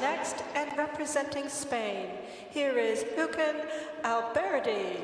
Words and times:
next 0.00 0.44
and 0.54 0.76
representing 0.76 1.48
Spain. 1.48 2.10
Here 2.50 2.76
is 2.76 3.04
Uken 3.16 3.66
Alberdi. 4.02 4.96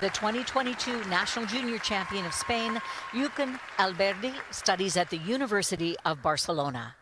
The 0.00 0.10
2022 0.10 1.04
National 1.04 1.46
Junior 1.46 1.78
Champion 1.78 2.26
of 2.26 2.34
Spain, 2.34 2.80
Yuken 3.12 3.58
Alberdi, 3.78 4.34
studies 4.50 4.96
at 4.96 5.10
the 5.10 5.18
University 5.18 5.94
of 6.04 6.20
Barcelona. 6.20 6.96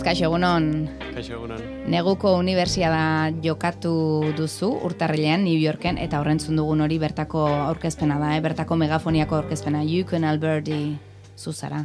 Martínez, 0.00 0.04
kaixo 0.04 0.24
egunon. 0.24 0.88
Kaixo 1.14 1.34
egunon. 1.36 1.60
Neguko 1.90 2.34
Unibertsiada 2.38 3.32
jokatu 3.42 4.32
duzu 4.36 4.70
urtarrilean 4.86 5.44
New 5.44 5.58
Yorken 5.58 5.98
eta 5.98 6.20
horrentzun 6.20 6.56
dugun 6.56 6.80
hori 6.80 6.98
bertako 6.98 7.46
aurkezpena 7.46 8.18
da, 8.18 8.36
eh? 8.36 8.40
bertako 8.40 8.76
megafoniako 8.76 9.36
aurkezpena. 9.36 9.82
Euken 9.82 10.24
Alberdi 10.24 10.96
zuzara. 11.36 11.84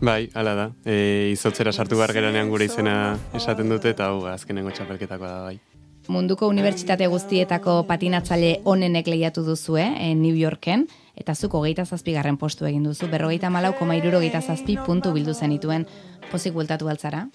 Bai, 0.00 0.28
hala 0.34 0.54
da. 0.54 0.68
E, 0.84 1.30
izotzera 1.32 1.72
sartu 1.72 1.96
behar 1.96 2.12
geranean 2.12 2.48
gure 2.48 2.68
izena 2.68 3.16
esaten 3.34 3.68
dute 3.68 3.90
eta 3.90 4.12
hau 4.12 4.26
azkenengo 4.26 4.70
txapelketakoa 4.70 5.28
da 5.28 5.42
bai. 5.48 5.58
Munduko 6.08 6.48
unibertsitate 6.48 7.06
guztietako 7.10 7.82
patinatzaile 7.88 8.62
onenek 8.64 9.10
lehiatu 9.10 9.42
duzu, 9.44 9.76
eh? 9.76 9.90
e, 9.98 10.14
New 10.14 10.36
Yorken, 10.36 10.86
eta 11.16 11.34
zuko 11.34 11.60
geita 11.66 11.84
zazpigarren 11.84 12.38
postu 12.38 12.64
egin 12.70 12.86
duzu, 12.86 13.10
berrogeita 13.10 13.50
malau 13.50 13.74
koma 13.76 13.98
irurogeita 13.98 14.40
zazpi 14.40 14.78
puntu 14.86 15.12
bildu 15.12 15.34
zenituen 15.34 15.84
pozik 16.30 16.54
bueltatu 16.54 16.88
altzara. 16.88 17.26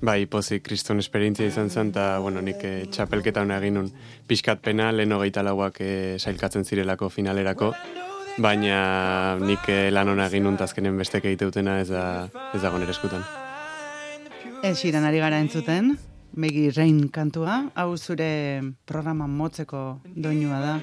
Bai, 0.00 0.24
pozik, 0.24 0.62
kriston 0.64 1.02
esperientzia 1.02 1.50
izan 1.50 1.68
zen, 1.68 1.90
eta, 1.92 2.04
bueno, 2.24 2.40
nik 2.40 2.62
e, 2.64 2.70
txapelketa 2.88 3.42
hona 3.44 3.58
egin 3.60 3.74
nun 3.76 3.90
pixkat 4.28 4.62
pena, 4.64 4.88
lehen 4.96 5.12
hogeita 5.12 5.42
lauak 5.44 5.76
e, 5.84 5.90
sailkatzen 6.16 6.64
zirelako 6.64 7.10
finalerako, 7.12 7.68
baina 8.40 9.36
nik 9.42 9.68
e, 9.68 9.90
lan 9.92 10.08
hona 10.08 10.30
egin 10.32 10.48
nun 10.48 10.56
tazkenen 10.56 10.96
bestek 10.96 11.28
egiteutena 11.28 11.76
ez 11.82 11.90
da, 11.92 12.04
ez 12.56 12.62
dago 12.62 12.80
nire 12.80 12.96
eskutan. 12.96 13.26
Ez 14.64 14.78
xiran 14.80 15.04
ari 15.04 15.20
gara 15.20 15.42
entzuten, 15.44 15.92
Megi 16.32 16.70
Rein 16.72 17.10
kantua, 17.12 17.66
hau 17.74 17.92
zure 17.98 18.32
programa 18.88 19.28
motzeko 19.28 20.00
doinua 20.16 20.64
da. 20.64 20.74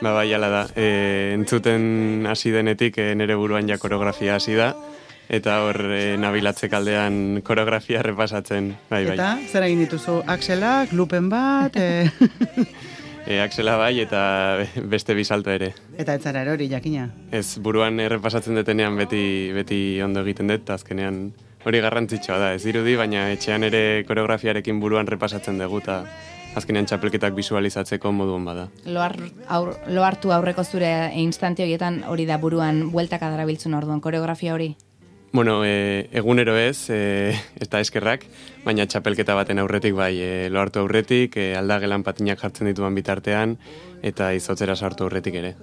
Ba, 0.00 0.14
bai, 0.14 0.30
hala 0.32 0.48
da. 0.48 0.64
E, 0.72 0.88
entzuten 1.36 2.24
hasi 2.30 2.56
denetik 2.56 2.96
e, 3.04 3.12
nire 3.20 3.36
buruan 3.36 3.68
ja 3.68 3.76
koreografia 3.76 4.40
hasi 4.40 4.56
da, 4.56 4.72
eta 5.28 5.60
hor 5.64 5.80
e, 5.90 6.16
nabilatze 6.20 6.68
kaldean 6.68 7.42
koreografia 7.44 8.02
repasatzen. 8.02 8.74
Bai, 8.90 9.04
bai. 9.06 9.14
Eta, 9.14 9.30
zer 9.48 9.68
egin 9.68 9.84
dituzu, 9.86 10.22
akselak, 10.26 10.92
lupen 10.92 11.30
bat, 11.32 11.76
e... 11.76 12.10
E, 13.24 13.38
Axela 13.40 13.78
bai 13.80 14.02
eta 14.02 14.18
beste 14.84 15.14
bisalto 15.16 15.48
ere. 15.48 15.70
eta 15.96 16.12
ez 16.12 16.20
zara 16.22 16.42
erori, 16.42 16.68
jakina. 16.68 17.06
Ez 17.32 17.56
buruan 17.56 17.96
errepasatzen 18.00 18.54
detenean 18.54 18.98
beti 19.00 19.50
beti 19.56 19.78
ondo 20.04 20.20
egiten 20.20 20.52
dut, 20.52 20.68
azkenean 20.68 21.32
hori 21.64 21.80
garrantzitsua 21.80 22.36
da. 22.38 22.52
Ez 22.52 22.62
dirudi, 22.64 22.98
baina 23.00 23.30
etxean 23.32 23.64
ere 23.64 24.04
koreografiarekin 24.04 24.80
buruan 24.80 25.08
repasatzen 25.08 25.56
dugu, 25.56 25.80
eta 25.80 26.02
azkenean 26.54 26.84
txapelketak 26.84 27.32
visualizatzeko 27.34 28.12
moduan 28.12 28.44
bada. 28.44 28.68
Lo, 28.84 29.00
har, 29.00 29.16
aur, 29.48 29.72
lo 29.88 30.04
hartu 30.04 30.30
aurreko 30.36 30.64
zure 30.64 30.90
instante 31.16 31.64
horietan 31.64 32.02
hori 32.06 32.26
da 32.28 32.36
buruan 32.38 32.90
bueltaka 32.92 33.32
darabiltzun 33.32 33.72
orduan, 33.74 34.04
koreografia 34.04 34.52
hori? 34.52 34.74
Bueno, 35.34 35.64
e, 35.64 36.08
egunero 36.12 36.56
ez, 36.56 36.88
e, 36.94 37.34
eta 37.58 37.80
eskerrak, 37.82 38.22
baina 38.62 38.84
txapelketa 38.86 39.34
baten 39.34 39.58
aurretik 39.58 39.96
bai, 39.98 40.12
e, 40.22 40.28
lo 40.46 40.60
hartu 40.62 40.78
aurretik, 40.78 41.34
e, 41.34 41.56
aldagelan 41.58 42.04
patinak 42.06 42.38
jartzen 42.38 42.70
dituan 42.70 42.94
bitartean, 42.94 43.56
eta 43.98 44.30
izotzera 44.38 44.76
sartu 44.78 45.08
aurretik 45.08 45.34
ere. 45.42 45.56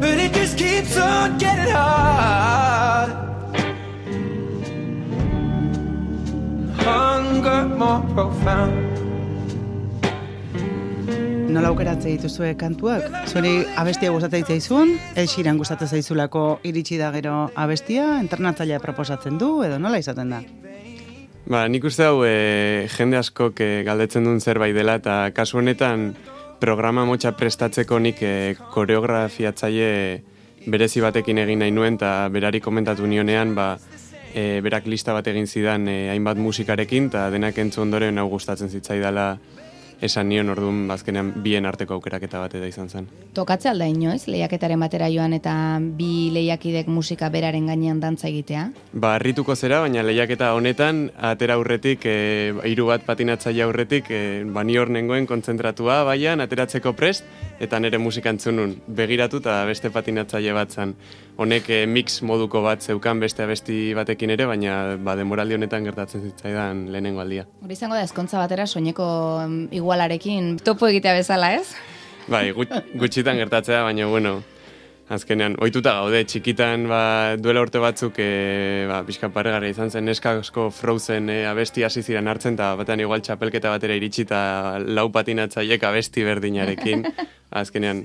But 0.00 0.24
it 0.24 0.32
just 0.32 0.56
keeps 0.56 0.96
on 0.96 1.36
getting 1.36 1.68
hard. 1.68 3.12
Hunger 6.80 7.68
more 7.76 8.00
profound. 8.16 9.13
Nola 11.54 11.68
aukeratze 11.70 12.10
dituzue 12.10 12.56
kantuak? 12.58 13.04
Zuri 13.30 13.60
abestia 13.78 14.10
gustatzen 14.10 14.42
zaizun, 14.42 14.96
El 15.14 15.28
Xiran 15.30 15.60
gustatzen 15.60 15.86
zaizulako 15.86 16.58
iritsi 16.66 16.98
da 16.98 17.12
gero 17.14 17.34
abestia, 17.54 18.18
entrenatzailea 18.18 18.80
proposatzen 18.82 19.38
du, 19.38 19.50
edo 19.62 19.78
nola 19.78 20.00
izaten 20.02 20.32
da? 20.34 20.40
Ba, 21.46 21.60
nik 21.70 21.86
uste 21.86 22.08
hau 22.08 22.24
e, 22.26 22.88
jende 22.96 23.20
askok 23.20 23.62
e, 23.62 23.68
galdetzen 23.86 24.26
duen 24.26 24.42
zerbait 24.42 24.74
dela, 24.74 24.98
eta 24.98 25.30
kasu 25.36 25.60
honetan 25.62 26.08
programa 26.58 27.04
motxa 27.06 27.36
prestatzeko 27.38 28.02
nik 28.02 28.24
e, 28.26 28.34
koreografiatzaile 28.74 29.90
berezi 30.66 31.06
batekin 31.06 31.38
egin 31.44 31.62
nahi 31.62 31.70
nuen, 31.76 32.00
eta 32.00 32.16
berari 32.34 32.58
komentatu 32.64 33.06
nionean, 33.06 33.54
ba, 33.54 33.76
e, 34.34 34.58
berak 34.64 34.90
lista 34.90 35.14
bat 35.14 35.30
egin 35.30 35.46
zidan 35.46 35.86
e, 35.86 36.00
hainbat 36.10 36.34
musikarekin, 36.34 37.12
eta 37.14 37.28
denak 37.30 37.62
entzu 37.62 37.86
ondoren 37.86 38.18
hau 38.18 38.26
gustatzen 38.32 38.74
zitzaidala 38.74 39.36
esan 40.04 40.28
nion 40.28 40.52
orduan 40.52 40.84
bazkenean 40.88 41.32
bien 41.42 41.64
arteko 41.66 41.96
aukeraketa 41.96 42.40
bat 42.42 42.54
eta 42.58 42.68
izan 42.68 42.90
zen. 42.90 43.08
Tokatze 43.34 43.70
alda 43.70 43.86
inoiz, 43.88 44.26
lehiaketaren 44.28 44.80
batera 44.84 45.08
joan 45.12 45.32
eta 45.36 45.54
bi 45.80 46.28
lehiakidek 46.34 46.90
musika 46.92 47.30
beraren 47.32 47.66
gainean 47.70 48.02
dantza 48.02 48.28
egitea? 48.28 48.66
Ba, 48.92 49.14
harrituko 49.16 49.56
zera, 49.56 49.80
baina 49.84 50.04
lehiaketa 50.04 50.52
honetan, 50.54 51.08
atera 51.32 51.56
aurretik, 51.58 52.04
e, 52.04 52.74
bat 52.84 53.06
patinatzaile 53.06 53.64
aurretik, 53.64 54.10
e, 54.10 54.44
ba, 54.44 54.64
ni 54.64 54.76
hor 54.78 54.90
nengoen 54.92 55.26
kontzentratua, 55.26 56.02
baian, 56.04 56.44
ateratzeko 56.44 56.92
prest, 56.92 57.24
eta 57.60 57.80
nire 57.80 57.98
musika 57.98 58.30
entzunun, 58.34 58.76
begiratu 58.86 59.40
eta 59.40 59.62
beste 59.64 59.90
patinatzaile 59.90 60.52
bat 60.52 60.70
zan. 60.70 60.94
Honek 61.40 61.70
e, 61.70 61.80
mix 61.90 62.20
moduko 62.22 62.60
bat 62.62 62.82
zeukan 62.82 63.18
beste 63.22 63.42
abesti 63.42 63.78
batekin 63.96 64.30
ere, 64.36 64.46
baina 64.46 64.96
ba, 65.02 65.16
demoraldi 65.18 65.56
honetan 65.56 65.86
gertatzen 65.88 66.22
zitzaidan 66.28 66.84
lehenengo 66.92 67.24
aldia. 67.24 67.46
Hori 67.64 67.74
izango 67.74 67.96
da 67.98 68.04
ezkontza 68.06 68.38
batera 68.38 68.66
soineko 68.66 69.06
em, 69.42 69.56
igualarekin 69.94 70.56
topo 70.64 70.88
egitea 70.90 71.14
bezala, 71.14 71.54
ez? 71.54 71.70
Bai, 72.26 72.50
gut, 72.56 72.72
gutxitan 72.98 73.38
gertatzea, 73.38 73.84
baina 73.86 74.08
bueno, 74.10 74.40
azkenean, 75.12 75.54
ohituta 75.62 75.92
gaude, 76.00 76.24
txikitan 76.26 76.88
ba, 76.90 77.02
duela 77.38 77.62
urte 77.62 77.78
batzuk 77.78 78.18
e, 78.18 78.86
ba, 78.90 79.04
pixka 79.06 79.28
paregarria 79.30 79.70
izan 79.70 79.92
zen, 79.92 80.08
neska 80.08 80.32
asko 80.40 80.66
frozen 80.74 81.30
e, 81.30 81.44
abesti 81.46 81.84
hasi 81.86 82.02
ziren 82.02 82.26
hartzen, 82.26 82.56
eta 82.58 82.72
batean 82.80 83.04
igual 83.04 83.22
txapelketa 83.22 83.70
batera 83.76 83.94
iritsi 83.94 84.24
eta 84.26 84.40
lau 84.82 85.10
patinatzaiek 85.14 85.86
abesti 85.86 86.26
berdinarekin, 86.26 87.06
azkenean 87.62 88.02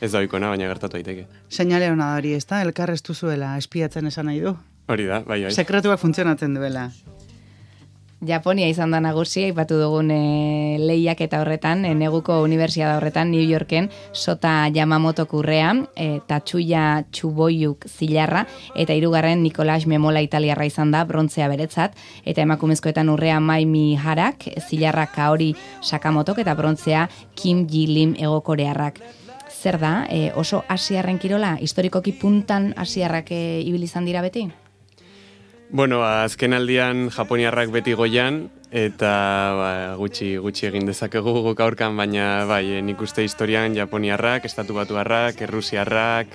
ez 0.00 0.12
da 0.14 0.22
oikona, 0.24 0.54
baina 0.54 0.70
gertatu 0.70 0.96
daiteke. 0.96 1.26
Seinale 1.50 1.90
hona 1.92 2.14
da 2.14 2.22
hori, 2.22 2.32
ez 2.38 2.46
da? 2.48 2.62
Elkar 2.64 2.94
ez 2.94 3.02
duzuela 3.04 3.58
espiatzen 3.60 4.08
esan 4.08 4.30
nahi 4.30 4.40
du. 4.46 4.56
Hori 4.88 5.10
da, 5.10 5.20
bai, 5.26 5.42
bai. 5.44 5.52
Sekretuak 5.52 6.00
funtzionatzen 6.00 6.56
duela. 6.56 6.88
Japonia 8.24 8.64
izan 8.64 8.94
da 8.94 8.98
nagusi, 9.04 9.42
aipatu 9.44 9.76
dugun 9.76 10.08
e, 10.08 10.78
lehiak 10.80 11.20
eta 11.20 11.42
horretan, 11.42 11.84
e, 11.84 11.92
neguko 11.94 12.38
unibertsiada 12.40 12.94
horretan, 12.96 13.28
New 13.30 13.44
Yorken, 13.44 13.90
Sota 14.16 14.70
Yamamoto 14.72 15.26
kurrea, 15.28 15.74
e, 15.94 16.22
Tatsuya 16.26 17.04
Tsuboyuk 17.12 17.84
zilarra, 17.84 18.46
eta 18.74 18.96
hirugarren 18.96 19.42
Nicolas 19.44 19.84
Memola 19.86 20.24
italiarra 20.24 20.64
izan 20.64 20.96
da, 20.96 21.04
brontzea 21.04 21.50
beretzat, 21.52 22.00
eta 22.24 22.40
emakumezkoetan 22.40 23.12
urrea 23.12 23.36
Maimi 23.38 23.98
Harak, 24.00 24.48
zilarra 24.64 25.10
Kaori 25.12 25.52
Sakamotok, 25.84 26.40
eta 26.40 26.56
brontzea 26.56 27.10
Kim 27.36 27.66
Ji 27.68 27.86
Lim 27.92 28.16
egokorearrak. 28.16 29.02
Zer 29.52 29.76
da, 29.76 30.06
e, 30.08 30.30
oso 30.34 30.64
asiarren 30.72 31.20
kirola, 31.20 31.58
historikoki 31.60 32.16
puntan 32.16 32.72
asiarrak 32.80 33.28
e, 33.36 33.60
ibili 33.60 33.84
izan 33.84 34.08
dira 34.08 34.24
beti? 34.24 34.48
Bueno, 35.76 35.98
azken 36.00 36.54
aldian 36.56 37.10
Japoniarrak 37.12 37.68
beti 37.68 37.92
goian, 37.92 38.38
eta 38.72 39.10
ba, 39.58 39.66
gutxi, 40.00 40.30
gutxi 40.40 40.70
egin 40.70 40.86
dezakegu 40.88 41.34
guk 41.44 41.60
aurkan, 41.60 41.98
baina 42.00 42.46
bai, 42.48 42.80
nik 42.80 43.02
uste 43.04 43.20
historian 43.26 43.76
Japoniarrak, 43.76 44.46
Estatu 44.48 44.72
Batuarrak, 44.72 45.42
Errusiarrak, 45.44 46.32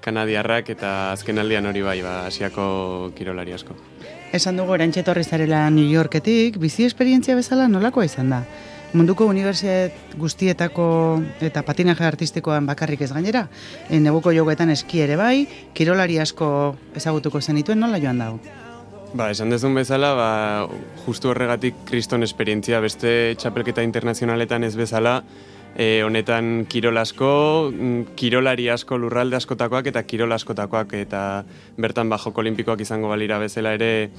Kanadiarrak, 0.00 0.70
eta 0.72 0.94
azken 1.10 1.42
aldian 1.42 1.68
hori 1.68 1.84
bai, 1.84 1.98
ba, 2.00 2.14
asiako 2.30 3.12
kirolari 3.18 3.52
asko. 3.52 3.76
Esan 4.32 4.56
dugu 4.56 4.78
erantxe 4.78 5.04
etorri 5.04 5.26
zarela 5.28 5.66
New 5.68 5.84
Yorketik, 5.84 6.56
bizi 6.56 6.88
esperientzia 6.88 7.36
bezala 7.36 7.68
nolakoa 7.68 8.08
izan 8.08 8.32
da? 8.32 8.40
Munduko 8.94 9.26
unibertsitat 9.26 10.12
guztietako 10.20 10.84
eta 11.42 11.64
patinaje 11.66 12.06
artistikoan 12.06 12.66
bakarrik 12.68 13.00
ez 13.02 13.10
gainera, 13.10 13.48
e, 13.88 13.98
neguko 13.98 14.30
jogetan 14.30 14.70
eski 14.70 15.02
ere 15.02 15.16
bai, 15.18 15.48
kirolari 15.74 16.20
asko 16.22 16.48
ezagutuko 16.94 17.40
zenituen 17.42 17.82
nola 17.82 17.98
joan 17.98 18.22
dago? 18.22 18.38
Ba, 19.14 19.32
esan 19.34 19.50
dezun 19.50 19.74
bezala, 19.74 20.12
ba, 20.14 20.28
justu 21.04 21.30
horregatik 21.30 21.82
kriston 21.90 22.22
esperientzia, 22.26 22.78
beste 22.82 23.34
txapelketa 23.38 23.82
internazionaletan 23.86 24.66
ez 24.66 24.76
bezala, 24.78 25.20
e, 25.74 26.02
honetan 26.06 26.64
kirol 26.70 26.98
asko, 26.98 27.28
mm, 27.74 28.14
kirolari 28.18 28.68
asko 28.70 28.98
lurralde 28.98 29.38
askotakoak 29.38 29.90
eta 29.90 30.02
kirol 30.06 30.32
askotakoak, 30.38 30.94
eta 31.02 31.44
bertan 31.78 32.10
ba, 32.10 32.18
olimpikoak 32.34 32.86
izango 32.86 33.10
balira 33.10 33.38
bezala 33.42 33.74
ere, 33.74 34.10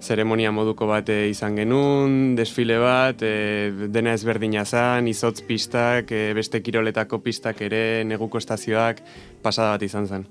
zeremonia 0.00 0.52
moduko 0.52 0.86
bat 0.86 1.08
e, 1.08 1.28
izan 1.30 1.56
genuen, 1.58 2.36
desfile 2.38 2.78
bat, 2.82 3.22
e, 3.22 3.88
dena 3.92 4.14
ezberdina 4.16 4.64
zan, 4.64 5.08
izotz 5.08 5.40
pistak, 5.46 6.12
e, 6.12 6.32
beste 6.36 6.62
kiroletako 6.62 7.20
pistak 7.24 7.60
ere, 7.66 8.04
neguko 8.04 8.38
estazioak, 8.38 9.02
pasada 9.42 9.76
bat 9.76 9.86
izan 9.86 10.06
zen. 10.06 10.26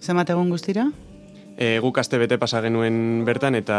Zemat 0.00 0.30
egun 0.30 0.50
guztira? 0.50 0.88
E, 1.58 1.80
guk 1.82 1.96
aste 1.98 2.20
bete 2.22 2.36
pasa 2.38 2.60
genuen 2.62 3.24
bertan 3.26 3.56
eta 3.58 3.76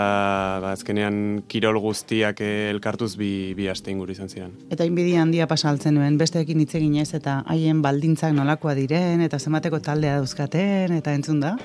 ba, 0.60 0.74
azkenean 0.74 1.46
kirol 1.48 1.78
guztiak 1.80 2.42
elkartuz 2.44 3.14
bi, 3.16 3.54
bi 3.56 3.70
aste 3.72 3.94
inguru 3.94 4.12
izan 4.12 4.28
ziren. 4.28 4.52
Eta 4.68 4.84
inbidia 4.84 5.22
handia 5.24 5.48
pasaltzen 5.48 5.96
nuen, 5.96 6.18
besteekin 6.20 6.60
hitz 6.60 6.74
egin 6.76 6.98
ez 7.00 7.14
eta 7.16 7.38
haien 7.48 7.80
baldintzak 7.86 8.36
nolakoa 8.36 8.76
diren 8.76 9.24
eta 9.24 9.40
zemateko 9.40 9.80
taldea 9.86 10.18
dauzkaten 10.20 10.98
eta 10.98 11.16
entzun 11.16 11.40
da? 11.40 11.56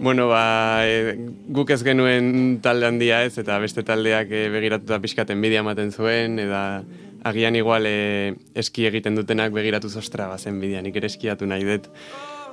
Bueno, 0.00 0.28
ba, 0.28 0.82
e, 0.86 1.14
guk 1.54 1.70
ez 1.70 1.82
genuen 1.86 2.60
talde 2.62 2.86
handia 2.86 3.22
ez 3.24 3.38
eta 3.38 3.58
beste 3.62 3.84
taldeak 3.86 4.30
e, 4.34 4.48
begiratuta 4.50 4.98
pixkaten 5.00 5.40
bidia 5.40 5.62
ematen 5.62 5.92
zuen 5.92 6.38
eta 6.42 6.82
agian 7.24 7.56
igual 7.56 7.86
e, 7.86 8.34
eski 8.54 8.88
egiten 8.90 9.16
dutenak 9.16 9.54
begiratu 9.54 9.88
zostra 9.88 10.26
bazen 10.28 10.60
bidia, 10.60 10.82
nik 10.82 10.96
ere 11.00 11.08
eskiatu 11.08 11.46
nahi 11.46 11.64
dut. 11.68 11.88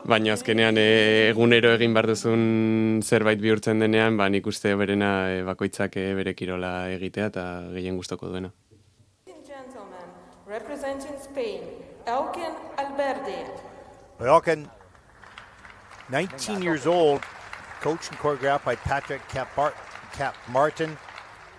Baina 0.07 0.33
azkenean 0.33 0.79
e, 0.81 1.29
egunero 1.29 1.75
egin 1.75 1.93
bar 1.93 2.07
duzun 2.09 3.01
zerbait 3.03 3.41
bihurtzen 3.41 3.83
denean, 3.83 4.17
ba 4.17 4.29
nik 4.29 4.47
uste 4.47 4.73
berena 4.79 5.11
e, 5.33 5.43
bakoitzak 5.45 5.97
e, 5.97 6.07
bere 6.17 6.33
kirola 6.37 6.89
egitea 6.93 7.29
eta 7.33 7.45
gehien 7.75 7.97
gustoko 7.99 8.29
duena. 8.31 8.53
Representing 10.51 11.15
Spain, 11.23 11.61
Elkin 12.05 12.55
Alberdi. 12.81 13.37
Elkin, 14.19 14.65
19 16.11 16.61
years 16.61 16.85
old, 16.85 17.21
coached 17.81 18.11
and 18.11 18.19
choreographed 18.19 18.65
by 18.65 18.75
Patrick 18.75 19.21
Cap, 19.29 19.47
Cap 20.11 20.35
Martin. 20.51 20.97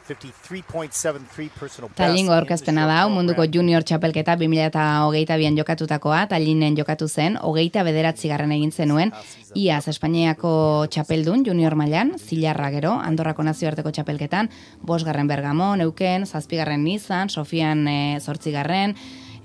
53.73 0.02 1.48
personal 1.60 1.88
best. 1.88 1.96
Talingo 1.96 2.32
aurkezpena 2.34 2.86
da, 2.90 3.04
munduko 3.08 3.44
junior 3.46 3.84
txapelketa 3.86 4.34
2008an 4.40 5.58
jokatutakoa, 5.60 6.24
talinen 6.28 6.76
jokatu 6.76 7.06
zen, 7.08 7.36
hogeita 7.38 7.84
bederatzi 7.86 8.28
garren 8.32 8.52
egin 8.52 8.72
zenuen, 8.72 9.12
iaz 9.54 9.86
Espainiako 9.88 10.52
txapeldun 10.90 11.46
junior 11.46 11.78
mailan, 11.78 12.16
zilarra 12.18 12.72
gero, 12.74 12.96
Andorrako 12.98 13.46
nazioarteko 13.46 13.94
txapelketan, 13.94 14.50
bosgarren 14.82 15.30
bergamon, 15.30 15.80
euken, 15.86 16.26
zazpigarren 16.26 16.82
nizan, 16.84 17.30
Sofian 17.30 17.86
e, 17.86 18.18
zortzigarren, 18.20 18.96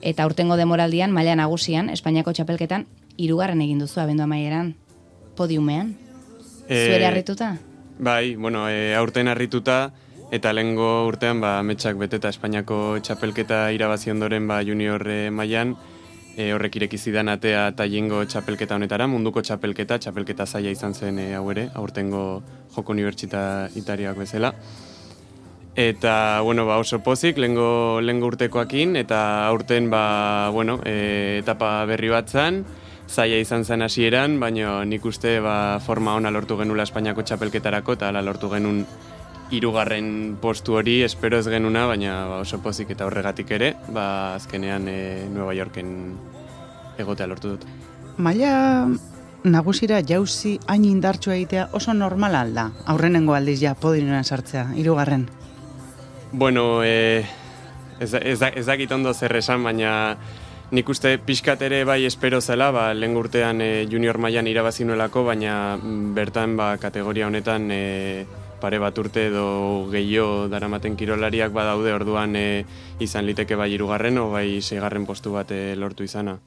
eta 0.02 0.26
urtengo 0.26 0.58
demoraldian, 0.58 1.14
maila 1.14 1.38
nagusian, 1.38 1.94
Espainiako 1.94 2.34
txapelketan, 2.34 2.90
hirugarren 3.18 3.62
egin 3.62 3.86
duzu 3.86 4.02
abendu 4.02 4.26
amaieran, 4.26 4.74
podiumean. 5.38 5.94
E, 6.68 6.82
Zuere 6.90 7.08
harrituta? 7.08 7.54
Bai, 7.98 8.36
bueno, 8.36 8.68
e, 8.70 8.94
aurten 8.98 9.30
harrituta, 9.32 9.92
eta 10.32 10.52
lehengo 10.54 11.08
urtean 11.08 11.40
ba, 11.42 11.62
metxak 11.64 11.96
beteta 11.98 12.34
Espainiako 12.34 12.98
txapelketa 13.06 13.68
irabazi 13.72 14.12
ondoren 14.12 14.50
ba, 14.50 14.60
junior 14.66 15.06
e, 15.08 15.30
mailan 15.32 15.78
e, 16.38 16.52
horrek 16.54 16.78
ireki 16.80 17.00
zidan 17.02 17.32
atea 17.34 17.72
tailengo 17.76 18.22
txapelketa 18.30 18.78
honetara, 18.78 19.08
munduko 19.10 19.42
txapelketa, 19.42 19.98
txapelketa 20.04 20.46
zaila 20.46 20.74
izan 20.76 20.94
zen 20.94 21.18
e, 21.20 21.32
hau 21.36 21.48
ere, 21.54 21.68
aurtengo 21.76 22.44
joko 22.76 22.94
unibertsitarioak 22.94 24.20
bezala. 24.22 24.54
Eta, 25.78 26.42
bueno, 26.42 26.66
ba, 26.66 26.80
oso 26.82 27.00
pozik, 27.06 27.38
lehengo, 27.38 28.02
lehengo 28.02 28.30
urtekoakin, 28.32 28.96
eta 28.98 29.20
aurten, 29.48 29.90
ba, 29.94 30.50
bueno, 30.54 30.80
e, 30.86 31.40
etapa 31.44 31.72
berri 31.90 32.10
bat 32.14 32.30
zan, 32.30 32.64
zaila 33.08 33.40
izan 33.42 33.66
zen 33.66 33.82
hasieran, 33.82 34.40
baina 34.40 34.84
nik 34.86 35.06
uste 35.06 35.40
ba, 35.44 35.80
forma 35.84 36.16
ona 36.20 36.32
lortu 36.32 36.58
genula 36.60 36.84
Espainiako 36.84 37.24
txapelketarako, 37.24 37.98
eta 37.98 38.10
ala 38.12 38.22
lortu 38.22 38.50
genuen 38.52 38.84
hirugarren 39.52 40.38
postu 40.42 40.76
hori 40.76 41.02
espero 41.06 41.40
ez 41.40 41.48
genuna, 41.48 41.86
baina 41.88 42.18
ba, 42.28 42.42
oso 42.44 42.60
pozik 42.64 42.92
eta 42.96 43.08
horregatik 43.08 43.52
ere, 43.56 43.74
ba, 43.96 44.36
azkenean 44.36 44.88
e, 44.92 45.00
Nueva 45.32 45.56
Yorken 45.56 45.94
egotea 47.00 47.28
lortu 47.28 47.56
dut. 47.56 47.68
Maila 48.18 48.88
nagusira 49.48 50.02
jauzi 50.04 50.58
hain 50.68 50.86
indartsua 50.86 51.38
egitea 51.38 51.70
oso 51.78 51.94
normal 51.94 52.36
alda, 52.36 52.72
aurrenengo 52.86 53.38
aldiz 53.38 53.60
ja 53.62 53.76
podinoan 53.76 54.26
sartzea, 54.26 54.72
hirugarren. 54.76 55.28
Bueno, 56.32 56.84
e, 56.84 57.24
ez, 58.00 58.14
ez, 58.14 58.42
ez 58.42 58.66
dakit 58.66 58.92
ondo 58.92 59.14
zer 59.14 59.36
esan, 59.40 59.64
baina 59.64 60.18
nik 60.72 60.90
uste 60.90 61.14
pixkat 61.24 61.62
ere 61.64 61.84
bai 61.88 62.04
espero 62.06 62.42
zela, 62.42 62.72
ba, 62.76 62.90
lehen 62.94 63.16
urtean 63.16 63.62
e, 63.64 63.88
junior 63.88 64.18
mailan 64.20 64.48
irabazi 64.52 64.86
nuelako, 64.86 65.24
baina 65.30 65.78
mm, 65.78 66.12
bertan 66.18 66.58
ba, 66.60 66.74
kategoria 66.82 67.28
honetan 67.28 67.70
e, 67.72 68.26
pare 68.60 68.80
bat 68.82 68.98
urte 68.98 69.28
edo 69.30 69.88
gehiago 69.92 70.48
daramaten 70.52 70.98
kirolariak 71.00 71.54
badaude 71.56 71.94
orduan 71.94 72.36
e, 72.36 72.66
izan 73.00 73.26
liteke 73.30 73.56
bai 73.56 73.72
irugarren 73.76 74.18
o 74.20 74.30
bai 74.34 74.62
seigarren 74.62 75.06
postu 75.06 75.32
bat 75.38 75.52
e, 75.56 75.76
lortu 75.76 76.04
izana. 76.04 76.38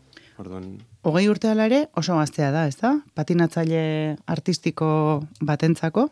Orduan... 0.40 0.78
Hogei 1.04 1.26
urte 1.28 1.52
ere 1.52 1.86
oso 1.96 2.16
gaztea 2.16 2.50
da, 2.50 2.66
ez 2.66 2.76
da? 2.80 2.94
Patinatzaile 3.14 4.16
artistiko 4.26 5.22
batentzako? 5.40 6.08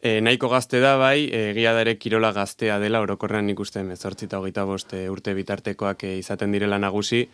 E, 0.00 0.20
nahiko 0.20 0.48
gazte 0.48 0.78
da 0.80 0.96
bai, 0.96 1.26
egia 1.34 1.72
da 1.74 1.82
ere 1.82 1.96
kirola 1.98 2.32
gaztea 2.32 2.78
dela, 2.78 3.00
orokorrean 3.02 3.50
uste 3.58 3.82
mezortzi 3.82 4.26
eta 4.26 4.38
hogeita 4.38 4.64
bost 4.64 4.92
e, 4.94 5.08
urte 5.10 5.34
bitartekoak 5.34 6.04
e, 6.04 6.16
izaten 6.18 6.52
direla 6.52 6.78
nagusi, 6.78 7.28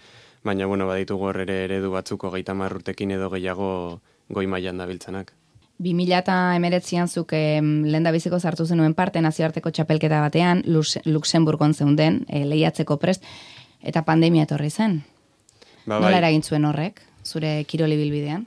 baina 0.44 0.66
bueno, 0.66 0.86
baditugu 0.86 1.24
hor 1.28 1.40
ere 1.44 1.64
eredu 1.64 1.90
batzuko 1.92 2.30
geita 2.30 2.54
marrutekin 2.54 3.10
edo 3.10 3.30
gehiago 3.30 4.00
goi 4.28 4.46
mailan 4.46 4.78
dabiltzenak. 4.78 5.32
2000 5.78 6.18
eta 6.20 6.36
emeretzian 6.54 7.08
zuk 7.08 7.32
eh, 7.34 7.60
lehen 7.60 8.06
biziko 8.14 8.38
zartu 8.38 8.66
zenuen 8.66 8.94
parte 8.94 9.20
nazioarteko 9.20 9.70
txapelketa 9.70 10.20
batean, 10.22 10.62
Lux, 10.66 10.98
Luxemburgon 11.04 11.74
zeunden, 11.74 12.24
eh, 12.28 12.44
lehiatzeko 12.46 12.96
prest, 12.96 13.24
eta 13.82 14.04
pandemia 14.06 14.44
etorri 14.44 14.70
zen. 14.70 15.02
Ba, 15.84 15.98
Nola 15.98 16.12
bai. 16.12 16.18
eragin 16.18 16.42
zuen 16.42 16.64
horrek, 16.64 17.02
zure 17.24 17.64
kiroli 17.66 17.96
bilbidean? 17.96 18.46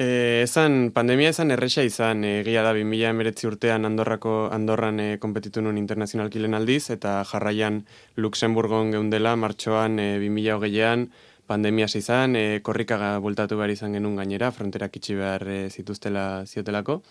E, 0.00 0.44
ezan, 0.46 0.92
pandemia 0.96 1.28
ezan 1.28 1.52
erresa 1.52 1.82
izan, 1.84 2.22
egia 2.24 2.62
da 2.64 2.70
2000 2.72 3.10
emeretzi 3.10 3.44
urtean 3.50 3.84
Andorrako 3.84 4.46
Andorran 4.48 4.96
e, 4.96 5.08
kompetitu 5.20 5.60
nun 5.60 5.76
internazional 5.76 6.30
kilen 6.32 6.56
aldiz, 6.56 6.86
eta 6.94 7.18
jarraian 7.28 7.82
Luxemburgon 8.16 8.94
geundela, 8.94 9.34
martxoan 9.36 9.98
e, 10.00 10.06
2008an, 10.22 11.04
pandemia 11.52 11.90
izan, 12.00 12.32
e, 12.32 12.62
korrikaga 12.64 13.10
bultatu 13.20 13.58
behar 13.60 13.74
izan 13.74 13.92
genuen 13.98 14.16
gainera, 14.16 14.48
fronterak 14.56 14.96
itxi 14.96 15.18
behar 15.20 15.44
e, 15.44 15.58
zituztela 15.68 16.46
ziotelako. 16.46 17.02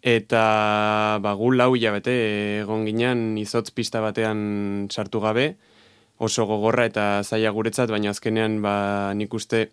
Eta 0.00 0.46
ba, 1.20 1.34
gu 1.36 1.52
lau 1.52 1.74
hilabete 1.76 2.16
egon 2.62 2.88
ginen 2.88 3.36
izotz 3.36 3.68
pista 3.70 4.00
batean 4.00 4.88
sartu 4.88 5.20
gabe, 5.20 5.50
oso 6.16 6.48
gogorra 6.48 6.88
eta 6.88 7.06
zaila 7.20 7.52
guretzat, 7.52 7.92
baina 7.92 8.16
azkenean 8.16 8.62
ba, 8.64 9.12
nik 9.12 9.34
uste 9.36 9.66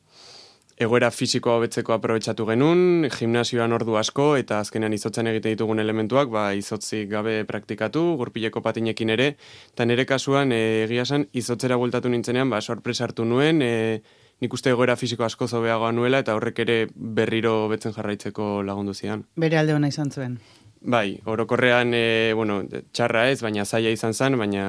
egoera 0.80 1.10
fisikoa 1.12 1.58
hobetzeko 1.58 1.92
aprobetsatu 1.92 2.46
genuen, 2.48 3.10
gimnasioan 3.12 3.76
ordu 3.76 3.98
asko 4.00 4.30
eta 4.40 4.62
azkenean 4.64 4.96
izotzen 4.96 5.28
egite 5.28 5.52
ditugun 5.52 5.82
elementuak, 5.84 6.32
ba, 6.32 6.46
izotzik 6.56 7.10
gabe 7.12 7.42
praktikatu, 7.50 8.06
gurpileko 8.22 8.64
patinekin 8.64 9.12
ere, 9.18 9.34
eta 9.74 9.88
nire 9.90 10.06
kasuan 10.08 10.54
e, 10.56 10.62
egia 10.86 11.04
esan 11.04 11.28
izotzera 11.36 11.76
bultatu 11.82 12.12
nintzenean, 12.14 12.50
ba, 12.50 12.62
sorpresa 12.62 13.10
hartu 13.10 13.28
nuen, 13.28 13.60
e, 13.62 14.00
nik 14.40 14.56
uste 14.56 14.72
egoera 14.72 14.96
fisiko 14.96 15.28
asko 15.28 15.50
zobeagoa 15.52 15.92
nuela 15.92 16.24
eta 16.24 16.38
horrek 16.40 16.64
ere 16.64 16.80
berriro 16.96 17.68
betzen 17.68 17.92
jarraitzeko 17.98 18.64
lagundu 18.64 18.96
zidan. 18.96 19.28
Bere 19.36 19.60
alde 19.60 19.76
ona 19.76 19.92
izan 19.92 20.16
zuen. 20.16 20.40
Bai, 20.80 21.20
orokorrean, 21.28 21.92
e, 21.92 22.32
bueno, 22.40 22.62
txarra 22.96 23.28
ez, 23.34 23.42
baina 23.44 23.68
zaila 23.68 23.92
izan 23.92 24.16
zen, 24.16 24.40
baina 24.40 24.64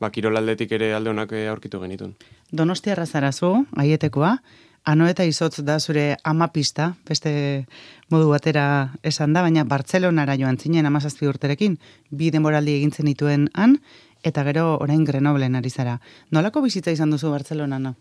ba, 0.00 0.08
kirolaldetik 0.08 0.72
ere 0.80 0.94
alde 0.96 1.12
honak 1.12 1.36
aurkitu 1.44 1.84
genitun. 1.84 2.16
Donostiarra 2.56 3.04
zarazu, 3.04 3.58
aietekoa, 3.76 4.38
ano 4.84 5.06
eta 5.08 5.24
izotz 5.24 5.62
da 5.62 5.78
zure 5.80 6.16
amapista, 6.24 6.92
beste 7.08 7.66
modu 8.10 8.30
batera 8.30 8.92
esan 9.02 9.32
da, 9.32 9.42
baina 9.42 9.64
Bartzelonara 9.64 10.36
joan 10.38 10.58
zinen 10.58 10.86
amazazpi 10.86 11.28
urterekin, 11.30 11.78
bi 12.10 12.30
demoraldi 12.34 12.74
egintzen 12.80 13.06
dituen 13.06 13.48
han, 13.54 13.78
eta 14.22 14.44
gero 14.46 14.76
orain 14.80 15.04
Grenoblen 15.04 15.54
ari 15.58 15.70
zara. 15.70 15.98
Nolako 16.30 16.62
bizitza 16.62 16.94
izan 16.94 17.10
duzu 17.10 17.30
Bartzelonan? 17.30 17.94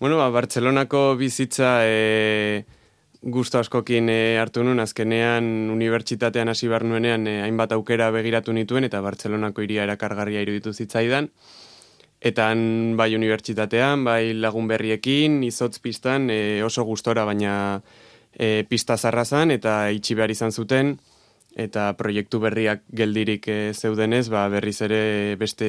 Bueno, 0.00 0.16
ba, 0.16 0.28
Bartzelonako 0.30 1.16
bizitza 1.18 1.80
e, 1.84 2.64
gusto 3.22 3.58
askokin 3.58 4.08
e, 4.12 4.38
hartu 4.38 4.62
nun, 4.64 4.80
azkenean 4.80 5.70
unibertsitatean 5.72 6.52
hasi 6.52 6.68
behar 6.68 6.84
nuenean 6.84 7.26
e, 7.26 7.40
hainbat 7.42 7.72
aukera 7.74 8.10
begiratu 8.14 8.52
nituen, 8.52 8.84
eta 8.84 9.00
Bartzelonako 9.04 9.64
iria 9.64 9.88
erakargarria 9.88 10.44
iruditu 10.44 10.72
zitzaidan. 10.72 11.32
Eta 12.20 12.48
han 12.50 12.96
bai 12.98 13.12
unibertsitatean, 13.14 14.02
bai 14.04 14.34
lagun 14.34 14.66
berriekin, 14.66 15.42
izotz 15.46 15.78
pistan, 15.78 16.26
e, 16.34 16.62
oso 16.66 16.82
gustora, 16.84 17.24
baina 17.24 17.52
e, 18.34 18.64
pista 18.68 18.96
zarrazan, 18.98 19.52
eta 19.54 19.90
itxi 19.94 20.16
behar 20.18 20.34
izan 20.34 20.50
zuten, 20.50 20.96
eta 21.58 21.92
proiektu 21.98 22.40
berriak 22.42 22.82
geldirik 22.90 23.46
e, 23.46 23.58
zeudenez, 23.74 24.26
ba, 24.34 24.48
berriz 24.50 24.80
ere 24.82 25.36
beste 25.38 25.68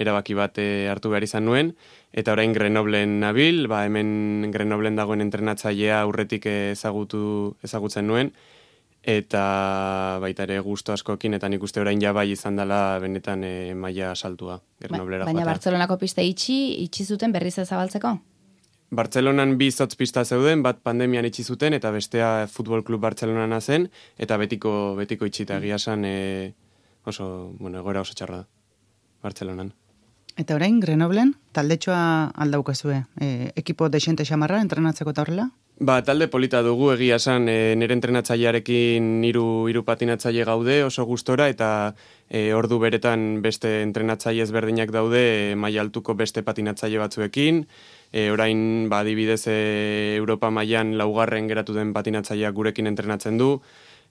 erabaki 0.00 0.34
bat 0.34 0.58
e, 0.58 0.88
hartu 0.90 1.14
behar 1.14 1.26
izan 1.26 1.46
nuen, 1.46 1.74
eta 2.10 2.34
orain 2.34 2.54
Grenoblen 2.56 3.20
nabil, 3.22 3.68
ba, 3.70 3.84
hemen 3.86 4.50
Grenoblen 4.50 4.98
dagoen 4.98 5.22
entrenatzailea 5.22 6.02
aurretik 6.02 6.50
ezagutu 6.50 7.54
ezagutzen 7.62 8.10
nuen, 8.10 8.34
eta 9.02 10.18
baita 10.20 10.44
ere 10.44 10.58
gusto 10.60 10.92
askokin 10.92 11.34
eta 11.34 11.48
nik 11.48 11.62
uste 11.62 11.80
orain 11.80 12.00
ja 12.00 12.12
bai 12.12 12.30
izan 12.32 12.56
dela 12.56 12.98
benetan 13.00 13.44
e, 13.44 13.74
maila 13.74 14.14
saltua 14.14 14.60
Grenoblera 14.80 15.24
ba, 15.24 15.32
Baina 15.32 15.46
Bartzelonako 15.48 15.96
pista 15.98 16.22
itxi 16.22 16.84
itxi 16.84 17.04
zuten 17.04 17.32
berriz 17.32 17.54
zabaltzeko? 17.64 18.18
Bartzelonan 18.90 19.56
bi 19.56 19.70
zotz 19.70 19.94
pista 19.94 20.24
zeuden, 20.24 20.62
bat 20.62 20.80
pandemian 20.82 21.24
itxi 21.24 21.44
zuten 21.44 21.74
eta 21.74 21.90
bestea 21.94 22.46
Futbol 22.50 22.82
Klub 22.84 23.00
Bartzelonana 23.00 23.60
zen 23.60 23.88
eta 24.18 24.36
betiko 24.36 24.96
betiko 24.98 25.24
itxita 25.24 25.58
egia 25.58 25.78
san 25.78 26.04
e, 26.04 26.54
oso, 27.04 27.54
bueno, 27.58 27.78
egoera 27.78 28.02
oso 28.02 28.14
txarra 28.14 28.42
da. 28.42 28.48
Bartzelonan. 29.22 29.72
Eta 30.40 30.54
orain 30.56 30.80
Grenoblen 30.80 31.34
taldetxoa 31.52 32.32
aldaukazue, 32.34 33.04
e, 33.20 33.52
ekipo 33.56 33.88
desente 33.88 34.24
xamarra 34.24 34.60
entrenatzeko 34.60 35.12
ta 35.12 35.22
horrela? 35.22 35.50
Ba, 35.80 36.02
talde 36.04 36.26
polita 36.28 36.58
dugu 36.60 36.90
egia 36.92 37.16
esan 37.16 37.46
e, 37.48 37.72
nire 37.80 37.94
entrenatzailearekin 37.96 39.22
hiru 39.24 39.44
hiru 39.70 39.80
patinatzaile 39.86 40.44
gaude 40.44 40.74
oso 40.84 41.06
gustora 41.08 41.46
eta 41.48 41.70
e, 42.28 42.52
ordu 42.52 42.76
beretan 42.82 43.40
beste 43.40 43.70
entrenatzaile 43.86 44.44
ezberdinak 44.44 44.92
daude 44.92 45.22
e, 45.22 45.56
maila 45.56 45.80
altuko 45.86 46.12
beste 46.20 46.44
patinatzaile 46.44 47.00
batzuekin. 47.00 47.64
E, 48.12 48.28
orain 48.28 48.90
ba 48.92 49.00
adibidez 49.00 49.46
e, 49.48 49.56
Europa 50.20 50.52
mailan 50.52 50.98
laugarren 51.00 51.48
geratu 51.48 51.72
den 51.72 51.96
patinatzaileak 51.96 52.60
gurekin 52.60 52.92
entrenatzen 52.92 53.40
du. 53.40 53.54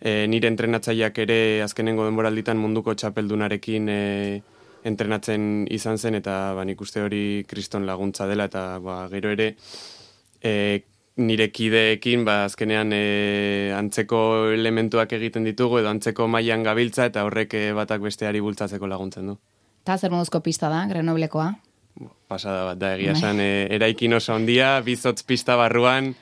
E, 0.01 0.25
nire 0.25 0.49
entrenatzaileak 0.49 1.21
ere 1.21 1.39
azkenengo 1.69 2.09
denboralditan 2.09 2.57
munduko 2.57 2.97
txapeldunarekin 2.97 3.89
e, 3.93 4.03
entrenatzen 4.89 5.67
izan 5.69 6.01
zen 6.01 6.17
eta 6.17 6.55
ba 6.57 6.65
nik 6.65 6.81
uste 6.81 7.05
hori 7.05 7.43
kriston 7.45 7.85
laguntza 7.85 8.25
dela 8.25 8.49
eta 8.49 8.79
ba, 8.81 9.03
gero 9.13 9.37
ere 9.37 9.53
e, 10.41 10.81
nire 11.19 11.49
kideekin 11.51 12.23
ba 12.25 12.43
azkenean 12.47 12.93
e, 12.95 13.71
antzeko 13.75 14.49
elementuak 14.55 15.11
egiten 15.17 15.45
ditugu 15.47 15.81
edo 15.81 15.91
antzeko 15.91 16.27
mailan 16.31 16.63
gabiltza 16.63 17.09
eta 17.09 17.25
horrek 17.27 17.53
e, 17.53 17.63
batak 17.77 18.01
besteari 18.05 18.41
bultzatzeko 18.43 18.87
laguntzen 18.87 19.31
du. 19.31 19.37
Ta 19.83 19.97
zer 19.97 20.11
moduzko 20.11 20.41
pista 20.45 20.69
da 20.71 20.85
Grenoblekoa? 20.89 21.51
Pasada 22.31 22.63
bat 22.69 22.79
da 22.79 22.93
egia 22.95 23.15
san 23.15 23.37
bai. 23.37 23.45
e, 23.45 23.67
eraikin 23.75 24.15
oso 24.15 24.33
handia, 24.33 24.79
bizotz 24.85 25.23
pista 25.27 25.57
barruan 25.59 26.13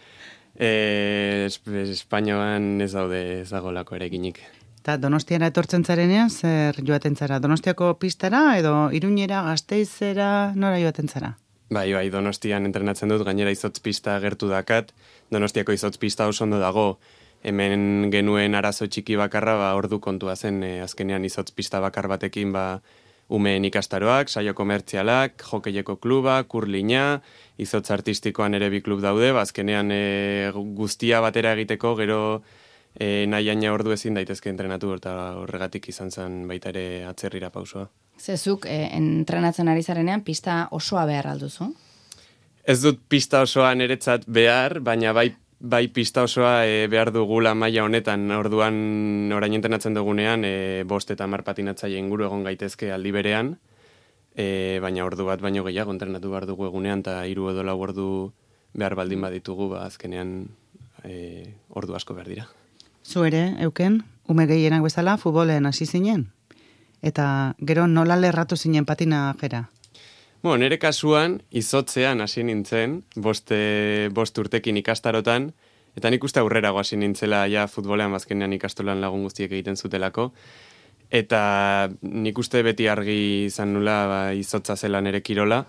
e, 0.57 1.47
Espainoan 1.47 2.81
ez 2.81 2.91
daude 2.93 3.41
ez 3.41 3.49
dagolako 3.49 3.97
eraikinik. 3.99 4.41
Ta 4.83 4.95
Donostiara 4.97 5.49
etortzen 5.51 5.83
zarenean 5.83 6.29
zer 6.31 6.77
joaten 6.87 7.15
zara? 7.15 7.41
Donostiako 7.43 7.97
pistara 7.99 8.57
edo 8.57 8.87
Iruñera, 8.95 9.43
Gasteizera, 9.49 10.53
nora 10.55 10.79
joaten 10.79 11.11
zara? 11.11 11.35
Bai, 11.69 11.91
bai, 11.91 12.05
donostian 12.07 12.63
entrenatzen 12.63 13.11
dut, 13.11 13.25
gainera 13.27 13.51
izotz 13.51 13.81
pista 13.83 14.13
gertu 14.23 14.47
dakat, 14.47 14.93
donostiako 15.35 15.73
izotz 15.75 15.97
pista 15.99 16.27
oso 16.31 16.45
ondo 16.45 16.61
dago, 16.61 16.85
hemen 17.43 18.07
genuen 18.13 18.55
arazo 18.55 18.87
txiki 18.87 19.17
bakarra, 19.19 19.57
ba, 19.59 19.73
ordu 19.75 19.99
kontua 19.99 20.37
zen, 20.37 20.61
e, 20.63 20.69
azkenean 20.85 21.27
izotz 21.27 21.51
pista 21.51 21.81
bakar 21.83 22.07
batekin, 22.07 22.55
ba, 22.55 22.79
umeen 23.27 23.67
ikastaroak, 23.67 24.31
saio 24.31 24.55
komertzialak, 24.55 25.43
jokeieko 25.51 25.97
kluba, 25.99 26.39
kurlina, 26.47 27.19
izotz 27.59 27.91
artistikoan 27.91 28.55
ere 28.55 28.71
bi 28.71 28.79
klub 28.79 29.03
daude, 29.03 29.33
ba, 29.35 29.43
azkenean 29.43 29.91
e, 29.91 30.01
guztia 30.79 31.19
batera 31.19 31.51
egiteko, 31.59 31.97
gero 31.99 32.21
e, 32.95 33.27
nahi 33.27 33.67
ordu 33.67 33.91
ezin 33.91 34.15
daitezke 34.15 34.55
entrenatu, 34.55 34.95
eta 34.95 35.35
horregatik 35.43 35.91
izan 35.91 36.15
zen 36.15 36.45
baita 36.47 36.71
ere 36.71 37.03
atzerrira 37.11 37.51
pausoa. 37.51 37.89
Zezuk 38.19 38.65
eh, 38.65 38.89
entrenatzen 38.97 39.67
ari 39.67 39.83
zarenean 39.83 40.23
pista 40.25 40.67
osoa 40.71 41.05
behar 41.05 41.27
alduzu? 41.27 41.71
Ez 42.67 42.81
dut 42.83 42.99
pista 43.07 43.41
osoa 43.45 43.69
niretzat 43.79 44.25
behar, 44.27 44.81
baina 44.83 45.13
bai, 45.15 45.29
bai 45.59 45.87
pista 45.87 46.25
osoa 46.27 46.65
e, 46.67 46.87
behar 46.91 47.13
dugula 47.15 47.53
maila 47.55 47.85
honetan, 47.87 48.25
orduan 48.35 49.31
orain 49.31 49.55
entrenatzen 49.55 49.95
dugunean, 49.95 50.43
e, 50.43 50.83
bost 50.83 51.13
eta 51.15 51.29
mar 51.31 51.45
patinatzaile 51.47 51.95
inguru 52.01 52.27
egon 52.27 52.43
gaitezke 52.43 52.91
aldi 52.91 53.13
berean, 53.15 53.53
e, 54.35 54.79
baina 54.83 55.05
ordu 55.07 55.29
bat 55.29 55.41
baino 55.41 55.63
gehiago 55.63 55.95
entrenatu 55.95 56.33
behar 56.33 56.49
dugu 56.49 56.67
egunean, 56.67 57.05
eta 57.05 57.21
hiru 57.25 57.47
edo 57.53 57.63
lau 57.63 57.79
ordu 57.79 58.09
behar 58.75 58.97
baldin 58.99 59.23
baditugu, 59.23 59.71
ba, 59.71 59.85
azkenean 59.87 60.49
e, 61.07 61.47
ordu 61.69 61.95
asko 61.95 62.19
behar 62.19 62.27
dira. 62.33 62.49
Zu 63.07 63.23
ere, 63.23 63.53
euken, 63.63 64.01
ume 64.27 64.43
gehienak 64.49 64.83
bezala, 64.83 65.15
futbolen 65.15 65.71
hasi 65.71 65.87
zinen? 65.87 66.27
Eta 67.01 67.55
gero 67.59 67.87
nola 67.87 68.15
lerratu 68.15 68.57
zinen 68.57 68.85
patina 68.85 69.33
jera? 69.41 69.67
Bo, 70.43 70.53
nere 70.57 70.77
kasuan, 70.77 71.41
izotzean 71.49 72.21
hasi 72.21 72.43
nintzen, 72.45 73.01
boste, 73.15 74.09
bost 74.13 74.37
urtekin 74.37 74.77
ikastarotan, 74.77 75.49
eta 75.97 76.11
nik 76.13 76.23
uste 76.23 76.39
aurrera 76.39 76.71
hasi 76.77 76.97
nintzela 76.97 77.47
ja 77.49 77.65
futbolean 77.67 78.13
bazkenean 78.13 78.53
ikastolan 78.53 79.01
lagun 79.01 79.25
guztiek 79.25 79.51
egiten 79.51 79.75
zutelako, 79.75 80.31
eta 81.09 81.89
nik 82.01 82.37
uste 82.37 82.61
beti 82.63 82.87
argi 82.87 83.45
izan 83.47 83.73
nula 83.73 83.97
ba, 84.07 84.21
izotza 84.37 84.75
zela 84.75 85.01
nere 85.01 85.23
kirola, 85.25 85.63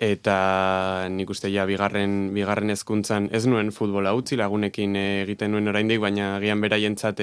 eta 0.00 1.06
nik 1.12 1.30
uste 1.30 1.50
ja 1.52 1.66
bigarren, 1.68 2.32
bigarren 2.34 2.72
ezkuntzan 2.72 3.28
ez 3.36 3.44
nuen 3.46 3.70
futbola 3.70 4.14
utzi 4.16 4.38
lagunekin 4.40 4.96
egiten 4.96 5.52
nuen 5.52 5.68
oraindik, 5.68 6.00
baina 6.00 6.34
agian 6.38 6.60
beraientzat 6.64 7.20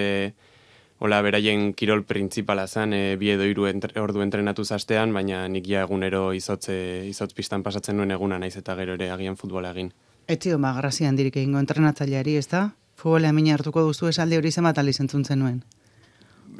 Hola, 0.99 1.19
beraien 1.21 1.75
kirol 1.77 2.01
printzipala 2.09 2.63
zen, 2.65 2.93
e, 2.97 3.01
bi 3.21 3.29
edo 3.29 3.45
iru 3.45 3.67
entre, 3.69 3.93
ordu 4.01 4.23
entrenatu 4.23 4.63
zastean, 4.65 5.11
baina 5.13 5.43
nik 5.47 5.67
ja 5.69 5.83
egunero 5.85 6.31
izotze, 6.33 6.73
izotz 7.05 7.35
pistan 7.37 7.61
pasatzen 7.61 7.99
nuen 7.99 8.15
eguna 8.15 8.39
naiz 8.41 8.55
eta 8.57 8.73
gero 8.79 8.95
ere 8.97 9.11
agian 9.13 9.37
futbola 9.37 9.75
egin. 9.75 9.91
Etzi 10.27 10.49
doma, 10.55 10.73
grazian 10.79 11.15
dirik 11.15 11.37
egingo 11.37 11.61
entrenatzaileari, 11.61 12.35
ez 12.41 12.47
da? 12.49 12.63
Futbolea 12.97 13.31
mina 13.31 13.53
hartuko 13.53 13.85
duzu 13.85 14.09
esalde 14.09 14.41
hori 14.41 14.51
zen 14.51 14.65
bat 14.65 14.81
zentzuntzen 14.81 15.39
nuen. 15.39 15.61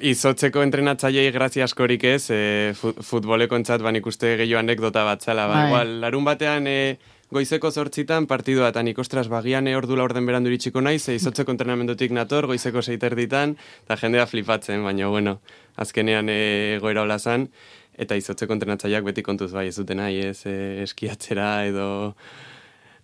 Izotzeko 0.06 0.62
entrenatzailei 0.62 1.32
grazia 1.32 1.66
askorik 1.66 2.04
ez, 2.04 2.30
e, 2.30 2.74
futboleko 2.78 3.56
entzat 3.56 3.82
ban 3.82 3.96
ikuste 3.96 4.38
gehiago 4.38 4.60
anekdota 4.60 5.04
bat 5.04 5.24
zela, 5.24 5.48
ba, 5.48 5.54
bai. 5.54 5.68
igual, 5.68 6.00
larun 6.02 6.24
batean... 6.24 6.68
E, 6.68 6.98
goizeko 7.32 7.72
zortzitan 7.72 8.28
partidua 8.28 8.70
eta 8.72 8.84
nik 8.84 8.98
bagian 9.30 9.68
ordula 9.68 10.04
orden 10.04 10.26
berandu 10.26 10.50
iritsiko 10.50 10.82
naiz, 10.82 11.04
ze 11.04 11.16
izotzeko 11.16 11.52
entrenamendutik 11.52 12.12
nator, 12.12 12.48
goizeko 12.48 12.82
seiter 12.82 13.16
ditan, 13.16 13.58
eta 13.84 13.98
jendea 13.98 14.26
flipatzen, 14.26 14.84
baina 14.84 15.08
bueno, 15.08 15.40
azkenean 15.76 16.30
egoera 16.30 17.02
hola 17.02 17.20
zan, 17.20 17.50
eta 17.98 18.16
izotzeko 18.16 18.54
entrenatzaileak 18.54 19.04
beti 19.04 19.24
kontuz 19.24 19.52
bai 19.52 19.68
ez 19.68 19.76
duten 19.76 19.98
nahi, 19.98 20.20
ez 20.20 20.46
e, 20.46 20.84
eskiatzera 20.84 21.66
edo 21.66 22.16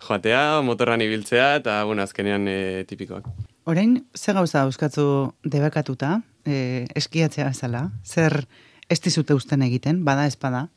joatea, 0.07 0.61
motorran 0.61 1.01
ibiltzea, 1.01 1.55
eta 1.61 1.83
bueno, 1.83 2.03
azkenean 2.03 2.47
e, 2.47 2.85
tipikoak. 2.87 3.27
Orain, 3.65 4.05
ze 4.15 4.33
gauza 4.33 4.63
euskatzu 4.67 5.33
debekatuta, 5.43 6.21
e, 6.45 6.85
eskiatzea 6.95 7.49
bezala, 7.51 7.89
zer 8.03 8.45
ez 8.89 8.99
dizute 9.01 9.33
usten 9.33 9.63
egiten, 9.63 10.03
bada 10.05 10.27
espada? 10.27 10.67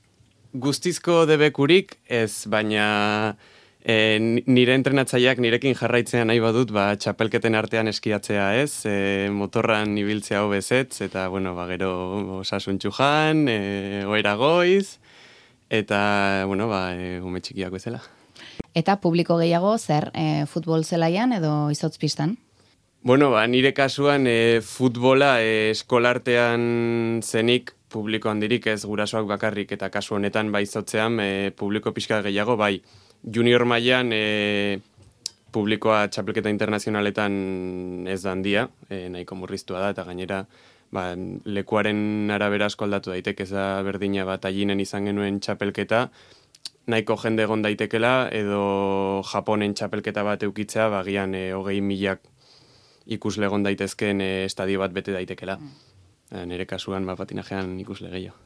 Guztizko 0.63 1.25
debekurik 1.29 1.97
ez, 2.09 2.47
baina 2.51 3.37
e, 3.87 4.19
nire 4.47 4.75
entrenatzaileak 4.75 5.41
nirekin 5.43 5.77
jarraitzea 5.79 6.25
nahi 6.27 6.41
badut, 6.43 6.73
ba, 6.75 6.89
txapelketen 6.99 7.55
artean 7.59 7.91
eskiatzea 7.93 8.49
ez, 8.63 8.73
e, 8.89 8.97
motorran 9.33 9.97
ibiltzea 9.99 10.43
hobezetz, 10.47 11.01
eta, 11.07 11.29
bueno, 11.33 11.55
ba, 11.59 11.69
gero 11.71 11.93
osasun 12.41 12.81
txujan, 12.83 13.47
e, 13.53 13.59
oera 14.11 14.35
goiz, 14.41 14.99
eta, 15.71 16.01
bueno, 16.51 16.71
ba, 16.73 16.89
e, 16.97 17.21
ume 17.23 17.43
txikiak 17.45 17.75
bezala. 17.79 18.03
Eta 18.77 18.99
publiko 19.01 19.39
gehiago 19.41 19.77
zer, 19.79 20.11
e, 20.13 20.45
futbol 20.51 20.85
zelaian 20.85 21.33
edo 21.39 21.71
izotz 21.73 21.97
pistan? 22.03 22.37
Bueno, 23.07 23.31
ba, 23.31 23.47
nire 23.47 23.71
kasuan 23.71 24.27
e, 24.27 24.61
futbola 24.67 25.37
e, 25.39 25.71
eskolartean 25.71 27.21
zenik 27.23 27.76
publiko 27.93 28.31
handirik 28.31 28.67
ez 28.67 28.85
gurasoak 28.85 29.27
bakarrik 29.27 29.73
eta 29.73 29.91
kasu 29.91 30.17
honetan 30.17 30.53
bai 30.53 30.67
zotzean 30.67 31.21
e, 31.21 31.51
publiko 31.51 31.93
pixka 31.93 32.23
gehiago 32.23 32.57
bai 32.57 32.81
junior 33.23 33.65
mailan 33.65 34.13
e, 34.13 34.79
publikoa 35.53 36.07
txapelketa 36.13 36.51
internazionaletan 36.53 38.07
ez 38.13 38.21
da 38.23 38.33
handia, 38.35 38.67
e, 38.91 39.07
nahiko 39.09 39.39
murriztua 39.39 39.81
da 39.81 39.93
eta 39.95 40.05
gainera 40.05 40.43
ba, 40.93 41.15
lekuaren 41.45 42.31
arabera 42.35 42.67
asko 42.67 42.85
aldatu 42.85 43.15
daiteke 43.15 43.47
ez 43.47 43.53
da 43.55 43.83
berdina 43.87 44.27
bat 44.29 44.45
aginen 44.45 44.81
izan 44.81 45.09
genuen 45.09 45.41
txapelketa 45.41 46.09
nahiko 46.87 47.17
jende 47.23 47.47
egon 47.47 47.65
daitekela 47.65 48.29
edo 48.35 49.23
Japonen 49.27 49.75
txapelketa 49.75 50.23
bat 50.27 50.43
eukitzea 50.47 50.89
bagian 50.93 51.35
e, 51.35 51.51
hogei 51.57 51.81
milak 51.81 52.23
ikusle 53.07 53.47
egon 53.47 53.67
daitezken 53.67 54.23
e, 54.23 54.31
estadio 54.47 54.83
bat 54.83 54.95
bete 54.95 55.15
daitekela. 55.15 55.59
Mm. 55.59 55.96
Eh, 56.33 56.45
nire 56.47 56.67
kasuan 56.67 57.07
ba, 57.07 57.17
patinajean 57.17 57.79
ikusle 57.81 58.11
gehiago. 58.11 58.37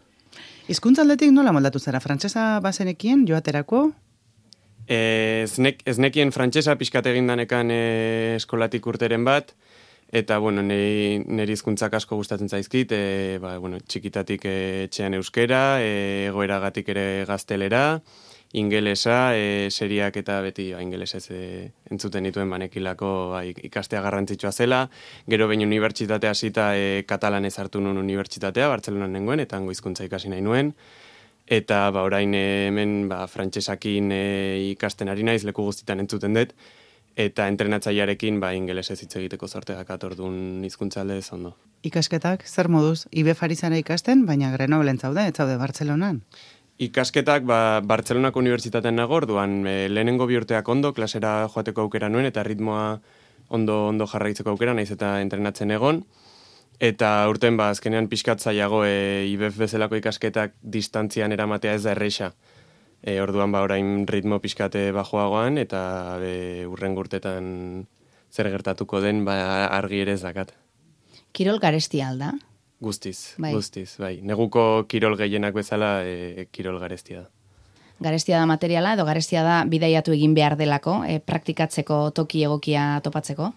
Hizkuntza 0.71 1.03
aldetik 1.03 1.33
nola 1.35 1.53
moldatu 1.53 1.81
zara? 1.81 2.01
Frantsesa 2.01 2.61
bazenekien 2.63 3.27
joaterako? 3.27 3.91
Ez, 4.91 5.59
nek, 5.59 5.83
ez 5.87 5.99
nekien 6.03 6.33
frantsesa 6.35 6.75
pixkat 6.79 7.07
egindanekan 7.07 7.71
e, 7.71 7.83
eskolatik 8.37 8.87
urteren 8.91 9.25
bat, 9.27 9.55
Eta, 10.11 10.41
bueno, 10.43 10.63
niri, 10.67 11.21
niri 11.23 11.55
izkuntzak 11.55 11.93
asko 11.95 12.17
gustatzen 12.19 12.49
zaizkit, 12.51 12.91
e, 12.91 13.39
ba, 13.39 13.53
bueno, 13.63 13.79
txikitatik 13.79 14.43
e, 14.51 14.55
etxean 14.89 15.15
euskera, 15.15 15.79
e, 15.85 15.93
egoeragatik 16.27 16.91
ere 16.91 17.05
gaztelera, 17.29 18.01
ingelesa, 18.53 19.37
e, 19.37 19.71
seriak 19.71 20.17
eta 20.19 20.41
beti 20.43 20.71
ba, 20.75 20.83
ingelesez 20.83 21.25
e, 21.31 21.43
entzuten 21.91 22.27
dituen 22.27 22.51
banekilako 22.51 23.11
ba, 23.35 23.45
ikastea 23.45 24.03
garrantzitsua 24.03 24.53
zela. 24.53 24.81
Gero 25.31 25.47
behin 25.49 25.67
unibertsitatea 25.69 26.35
hasita 26.35 26.73
e, 26.77 27.05
katalanez 27.07 27.57
hartu 27.59 27.81
nuen 27.81 28.01
unibertsitatea, 28.03 28.69
Bartzelonan 28.73 29.15
nengoen, 29.15 29.45
eta 29.47 29.61
hango 29.61 29.71
hizkuntza 29.71 30.05
ikasi 30.09 30.33
nahi 30.33 30.43
nuen. 30.43 30.75
Eta 31.47 31.87
ba, 31.95 32.03
orain 32.07 32.35
e, 32.35 32.45
hemen 32.69 33.09
ba, 33.11 33.23
frantsesakin 33.31 34.13
e, 34.15 34.23
ikasten 34.75 35.11
ari 35.11 35.27
naiz, 35.27 35.45
leku 35.47 35.67
guztitan 35.67 36.03
entzuten 36.03 36.35
dut, 36.35 36.55
eta 37.21 37.47
entrenatzailearekin 37.51 38.39
ba 38.41 38.53
ingelesez 38.55 39.01
hitz 39.03 39.15
egiteko 39.19 39.49
sorte 39.49 39.75
dakat 39.75 40.05
ordun 40.05 40.65
hizkuntza 40.65 41.03
ez 41.15 41.33
ondo. 41.33 41.57
Ikasketak 41.83 42.47
zer 42.47 42.69
moduz 42.69 43.07
IB 43.11 43.35
Farizara 43.35 43.79
ikasten, 43.79 44.27
baina 44.27 44.51
Grenoblen 44.53 44.99
zaude, 44.99 45.27
ez 45.27 45.35
zaude 45.35 45.57
Bartzelonan. 45.57 46.23
Ikasketak 46.81 47.45
ba 47.45 47.83
Bartzelonako 47.85 48.41
unibertsitatean 48.41 48.97
nago 48.97 49.19
orduan 49.19 49.67
e, 49.69 49.89
lehenengo 49.93 50.25
bi 50.25 50.39
urteak 50.39 50.69
ondo 50.73 50.95
klasera 50.97 51.45
joateko 51.53 51.85
aukera 51.85 52.09
nuen 52.09 52.25
eta 52.25 52.41
ritmoa 52.47 53.03
ondo 53.53 53.77
ondo 53.91 54.07
jarraitzeko 54.09 54.55
aukera 54.55 54.73
naiz 54.73 54.89
eta 54.95 55.19
entrenatzen 55.21 55.75
egon. 55.77 56.01
Eta 56.81 57.11
urten 57.29 57.59
ba 57.61 57.69
azkenean 57.75 58.09
pixkatzaiago 58.09 58.87
e, 58.89 59.29
IBF 59.29 59.61
bezalako 59.61 60.01
ikasketak 60.01 60.57
distantzian 60.63 61.37
eramatea 61.37 61.77
ez 61.77 61.83
da 61.85 61.93
erresa. 61.93 62.33
E, 63.05 63.21
orduan 63.21 63.53
ba 63.53 63.61
orain 63.67 64.07
ritmo 64.09 64.41
pixkate 64.41 64.89
bajoagoan 64.97 65.61
eta 65.61 65.83
e, 66.25 66.65
urren 66.65 66.97
gurtetan 66.97 67.51
zer 68.33 68.49
gertatuko 68.49 69.05
den 69.05 69.27
ba 69.29 69.67
argi 69.69 70.01
ere 70.07 70.17
ez 70.17 70.23
dakat. 70.25 70.57
Kirol 71.37 71.61
garesti 71.61 72.01
alda? 72.01 72.39
Guztiz, 72.81 73.35
bai. 73.37 73.53
guztiz, 73.53 73.99
bai. 74.01 74.21
Neguko 74.25 74.87
kirol 74.89 75.17
gehienak 75.21 75.55
bezala 75.55 76.01
e, 76.03 76.47
kirol 76.53 76.79
garestia 76.81 77.27
da. 77.27 77.29
Garestia 78.01 78.39
da 78.41 78.47
materiala 78.49 78.95
edo 78.97 79.05
garestia 79.05 79.43
da 79.45 79.57
bidaiatu 79.69 80.15
egin 80.17 80.33
behar 80.35 80.57
delako, 80.57 81.03
e, 81.05 81.19
praktikatzeko 81.21 82.07
toki 82.17 82.47
egokia 82.49 82.87
topatzeko? 83.05 83.51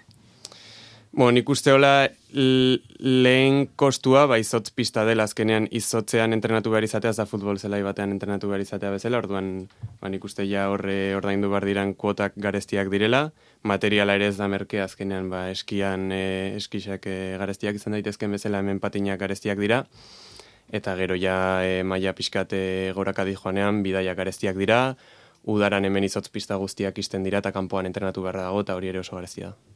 Bo, 1.13 1.27
nik 1.29 1.45
uste 1.53 1.69
hola 1.69 2.07
lehen 2.33 3.67
kostua, 3.77 4.23
ba, 4.25 4.39
izotz 4.41 4.71
pista 4.73 5.03
dela 5.05 5.27
azkenean 5.29 5.67
izotzean 5.69 6.33
entrenatu 6.33 6.71
behar 6.73 6.87
izatea, 6.87 7.11
da 7.13 7.27
futbol 7.29 7.59
zelai 7.61 7.83
batean 7.85 8.15
entrenatu 8.15 8.47
behar 8.49 8.63
izatea 8.63 8.89
bezala, 8.95 9.19
orduan, 9.21 9.51
ba, 10.01 10.09
nik 10.09 10.23
uste 10.25 10.47
ja 10.49 10.63
horre 10.73 11.13
ordaindu 11.13 11.51
behar 11.51 11.67
diran 11.69 11.91
kuotak 11.93 12.33
garestiak 12.41 12.89
direla, 12.89 13.27
materiala 13.61 14.15
ere 14.17 14.31
ez 14.31 14.39
da 14.39 14.47
merke 14.49 14.81
azkenean, 14.81 15.27
ba, 15.29 15.43
eskian 15.53 16.07
e, 16.17 16.23
eskisak 16.57 17.05
e, 17.05 17.17
garestiak 17.43 17.77
izan 17.77 17.93
daitezken 17.93 18.33
bezala 18.33 18.63
hemen 18.65 18.81
patinak 18.81 19.21
garestiak 19.21 19.61
dira, 19.61 19.83
eta 20.73 20.95
gero 20.97 21.19
ja 21.21 21.35
e, 21.61 21.83
maia 21.85 22.15
pixkate 22.17 22.63
gorakadi 22.97 23.37
joanean, 23.37 23.83
bidaia 23.85 24.17
garestiak 24.17 24.57
dira, 24.57 24.81
udaran 25.45 25.85
hemen 25.85 26.09
izotz 26.09 26.25
pista 26.33 26.57
guztiak 26.57 26.97
izten 26.97 27.21
dira, 27.21 27.45
eta 27.45 27.53
kanpoan 27.53 27.85
entrenatu 27.85 28.25
behar 28.25 28.41
dago, 28.47 28.65
eta 28.65 28.81
hori 28.81 28.89
ere 28.95 29.05
oso 29.05 29.21
garestia 29.21 29.53
da. 29.53 29.72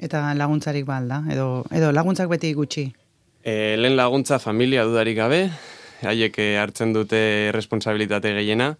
Eta 0.00 0.22
laguntzarik 0.32 0.86
balda, 0.88 1.20
edo, 1.28 1.66
edo 1.76 1.92
laguntzak 1.92 2.30
beti 2.32 2.54
gutxi. 2.56 2.86
E, 3.44 3.76
lehen 3.76 3.98
laguntza 3.98 4.38
familia 4.40 4.86
dudarik 4.88 5.18
gabe, 5.18 5.42
haiek 6.08 6.38
eh, 6.40 6.56
hartzen 6.60 6.94
dute 6.96 7.20
responsabilitate 7.52 8.32
gehiena, 8.38 8.70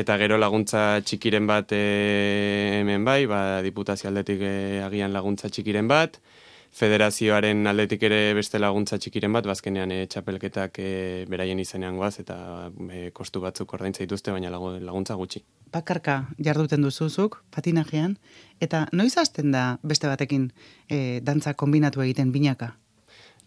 eta 0.00 0.16
gero 0.20 0.38
laguntza 0.40 1.02
txikiren 1.04 1.46
bat 1.48 1.74
e, 1.76 1.82
hemen 2.80 3.04
bai, 3.04 3.26
ba, 3.28 3.60
diputazio 3.64 4.08
aldetik 4.08 4.40
e, 4.40 4.54
agian 4.84 5.12
laguntza 5.12 5.52
txikiren 5.52 5.90
bat, 5.92 6.16
federazioaren 6.72 7.66
aldetik 7.66 8.02
ere 8.08 8.20
beste 8.34 8.58
laguntza 8.58 8.98
txikiren 8.98 9.32
bat, 9.32 9.46
bazkenean 9.46 9.92
e, 9.92 10.04
txapelketak 10.06 10.78
e, 10.78 10.92
beraien 11.28 11.60
izenean 11.60 11.96
guaz, 12.00 12.14
eta 12.20 12.36
e, 12.90 13.10
kostu 13.12 13.44
batzuk 13.44 13.74
ordaintza 13.76 14.06
dituzte, 14.06 14.32
baina 14.32 14.50
laguntza 14.52 15.18
gutxi 15.20 15.44
bakarka 15.72 16.26
jarduten 16.38 16.84
duzuzuk, 16.84 17.40
patinajean, 17.54 18.16
eta 18.60 18.86
noiz 18.92 19.16
hasten 19.18 19.52
da 19.54 19.78
beste 19.82 20.10
batekin 20.10 20.50
e, 20.88 21.20
dantza 21.24 21.54
kombinatu 21.54 22.04
egiten 22.04 22.32
binaka? 22.32 22.74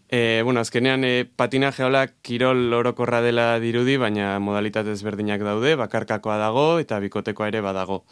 E, 0.06 0.42
bueno, 0.46 0.60
azkenean 0.60 1.04
e, 1.04 1.26
patinaje 1.26 1.86
hola 1.86 2.04
kirol 2.22 2.72
orokorra 2.78 3.22
dela 3.24 3.46
dirudi, 3.62 3.96
baina 3.98 4.36
modalitate 4.42 4.94
ezberdinak 4.94 5.42
daude, 5.46 5.74
bakarkakoa 5.78 6.38
dago 6.42 6.66
eta 6.82 7.00
bikotekoa 7.02 7.50
ere 7.54 7.62
badago. 7.64 8.04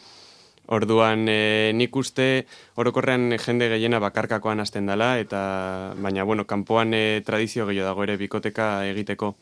Orduan 0.66 1.27
e, 1.29 1.72
nik 1.77 1.96
uste 1.96 2.46
orokorrean 2.81 3.35
jende 3.37 3.68
gehiena 3.68 4.00
bakarkakoan 4.00 4.61
hasten 4.61 4.87
dela, 4.87 5.18
eta 5.20 5.94
baina 6.00 6.24
bueno, 6.24 6.46
kanpoan 6.46 6.94
e, 6.94 7.20
tradizio 7.27 7.66
gehiago 7.68 7.90
dago 7.90 8.05
ere 8.05 8.16
bikoteka 8.16 8.87
egiteko. 8.88 9.35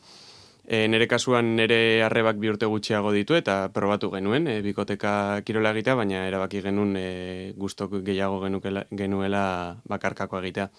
E, 0.63 0.87
nere 0.87 1.07
kasuan 1.11 1.55
nere 1.57 2.03
arrebak 2.03 2.37
bi 2.39 2.47
urte 2.51 2.67
gutxiago 2.71 3.11
ditu 3.11 3.35
eta 3.35 3.69
probatu 3.75 4.09
genuen 4.11 4.47
e, 4.47 4.59
bikoteka 4.63 5.41
kirola 5.47 5.71
egitea, 5.75 5.95
baina 5.99 6.25
erabaki 6.27 6.61
genuen 6.63 6.95
e, 6.99 7.07
gustok 7.55 8.01
gehiago 8.03 8.41
genukela, 8.43 8.85
genuela 8.91 9.45
bakarkako 9.87 10.39
egitea. 10.43 10.69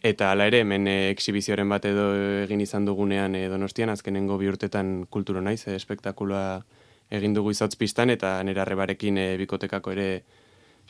Eta 0.00 0.30
hala 0.30 0.46
ere, 0.46 0.60
hemen 0.62 0.86
e, 0.86 1.10
exhibizioaren 1.10 1.68
bat 1.68 1.84
edo 1.88 2.10
egin 2.44 2.60
izan 2.62 2.84
dugunean 2.86 3.34
e, 3.34 3.48
donostian, 3.50 3.90
azkenengo 3.90 4.36
bi 4.38 4.48
urtetan 4.48 5.06
kulturo 5.10 5.40
naiz, 5.42 5.66
e, 5.66 5.74
espektakula 5.74 6.62
egin 7.10 7.34
dugu 7.34 7.52
izotz 7.54 7.74
pistan, 7.76 8.10
eta 8.10 8.36
nere 8.44 8.62
arrebarekin 8.64 9.18
e, 9.18 9.28
bikotekako 9.40 9.94
ere 9.94 10.08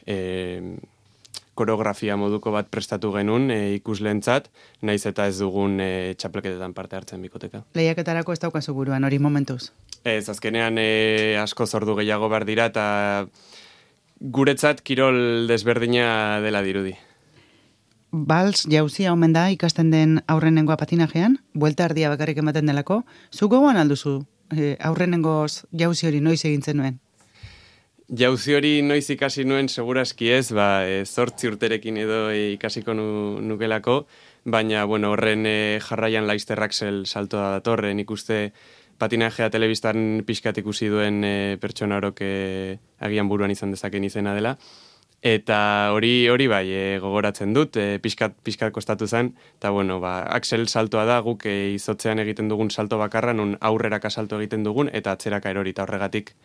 e, 0.06 0.16
koreografia 1.58 2.16
moduko 2.16 2.52
bat 2.54 2.68
prestatu 2.70 3.10
genuen 3.14 3.50
e, 3.50 3.58
ikusleentzat, 3.78 4.48
naiz 4.86 5.02
eta 5.10 5.26
ez 5.30 5.38
dugun 5.40 5.78
e, 5.82 6.14
txapelketetan 6.18 6.74
parte 6.76 6.98
hartzen 6.98 7.24
bikoteka. 7.24 7.64
Lehiaketarako 7.78 8.36
ez 8.36 8.40
daukazu 8.44 8.74
buruan 8.76 9.06
hori 9.08 9.18
momentuz? 9.22 9.72
Ez, 10.04 10.28
azkenean 10.30 10.78
e, 10.78 10.88
asko 11.42 11.66
zordu 11.66 11.98
gehiago 11.98 12.30
behar 12.30 12.46
dira 12.48 12.68
eta 12.70 12.86
guretzat 14.18 14.82
kirol 14.86 15.46
desberdina 15.50 16.40
dela 16.44 16.62
dirudi. 16.66 16.94
Bals 18.08 18.64
jauzia 18.72 19.12
omen 19.12 19.34
da 19.34 19.50
ikasten 19.52 19.90
den 19.92 20.18
aurrenengoa 20.32 20.78
patinajean, 20.80 21.36
buelta 21.52 21.84
ardia 21.84 22.08
bakarrik 22.08 22.38
ematen 22.40 22.70
delako, 22.70 23.02
zu 23.30 23.50
gogoan 23.52 23.76
alduzu 23.76 24.22
e, 24.56 24.76
aurrenengoz 24.80 25.64
jauzi 25.72 26.08
hori 26.08 26.20
noiz 26.20 26.40
egintzen 26.44 26.78
nuen? 26.80 26.98
Jauzi 28.08 28.54
hori 28.56 28.72
noiz 28.80 29.04
ikasi 29.12 29.44
nuen 29.44 29.68
seguraski 29.68 30.30
ez, 30.32 30.48
ba, 30.56 30.86
e, 30.88 31.04
zortzi 31.04 31.50
urterekin 31.50 31.98
edo 32.00 32.30
e, 32.32 32.54
ikasiko 32.54 32.94
nu, 32.96 33.08
nukelako, 33.44 33.98
baina 34.48 34.86
bueno, 34.88 35.12
horren 35.12 35.44
e, 35.46 35.78
jarraian 35.84 36.26
Leister 36.26 36.62
Axel 36.64 37.04
salto 37.06 37.36
da 37.36 37.50
datorre, 37.58 37.92
nik 37.94 38.10
uste 38.10 38.52
patinajea 38.98 39.50
telebistan 39.52 40.24
pixkat 40.26 40.58
ikusi 40.62 40.88
duen 40.88 41.20
e, 41.24 41.34
pertsona 41.60 42.00
horok 42.00 42.22
e, 42.24 42.78
agian 43.04 43.28
buruan 43.28 43.52
izan 43.52 43.76
dezaken 43.76 44.08
izena 44.08 44.34
dela. 44.34 44.56
Eta 45.20 45.90
hori 45.90 46.28
hori 46.30 46.46
bai 46.46 46.66
e, 46.70 46.82
gogoratzen 47.02 47.50
dut, 47.54 47.74
e, 47.76 47.98
pixkat, 47.98 48.36
pixkat 48.46 48.72
kostatu 48.72 49.08
zen, 49.08 49.32
eta 49.58 49.70
bueno, 49.74 49.98
ba, 49.98 50.20
Axel 50.22 50.68
saltoa 50.68 51.04
da 51.08 51.18
guk 51.26 51.42
e, 51.46 51.72
izotzean 51.74 52.22
egiten 52.22 52.48
dugun 52.48 52.70
salto 52.70 52.98
bakarra, 52.98 53.34
nun 53.34 53.56
aurreraka 53.60 54.10
salto 54.10 54.38
egiten 54.38 54.62
dugun, 54.62 54.90
eta 54.94 55.16
atzeraka 55.18 55.50
erori, 55.50 55.74
eta 55.74 55.82
horregatik 55.82 56.36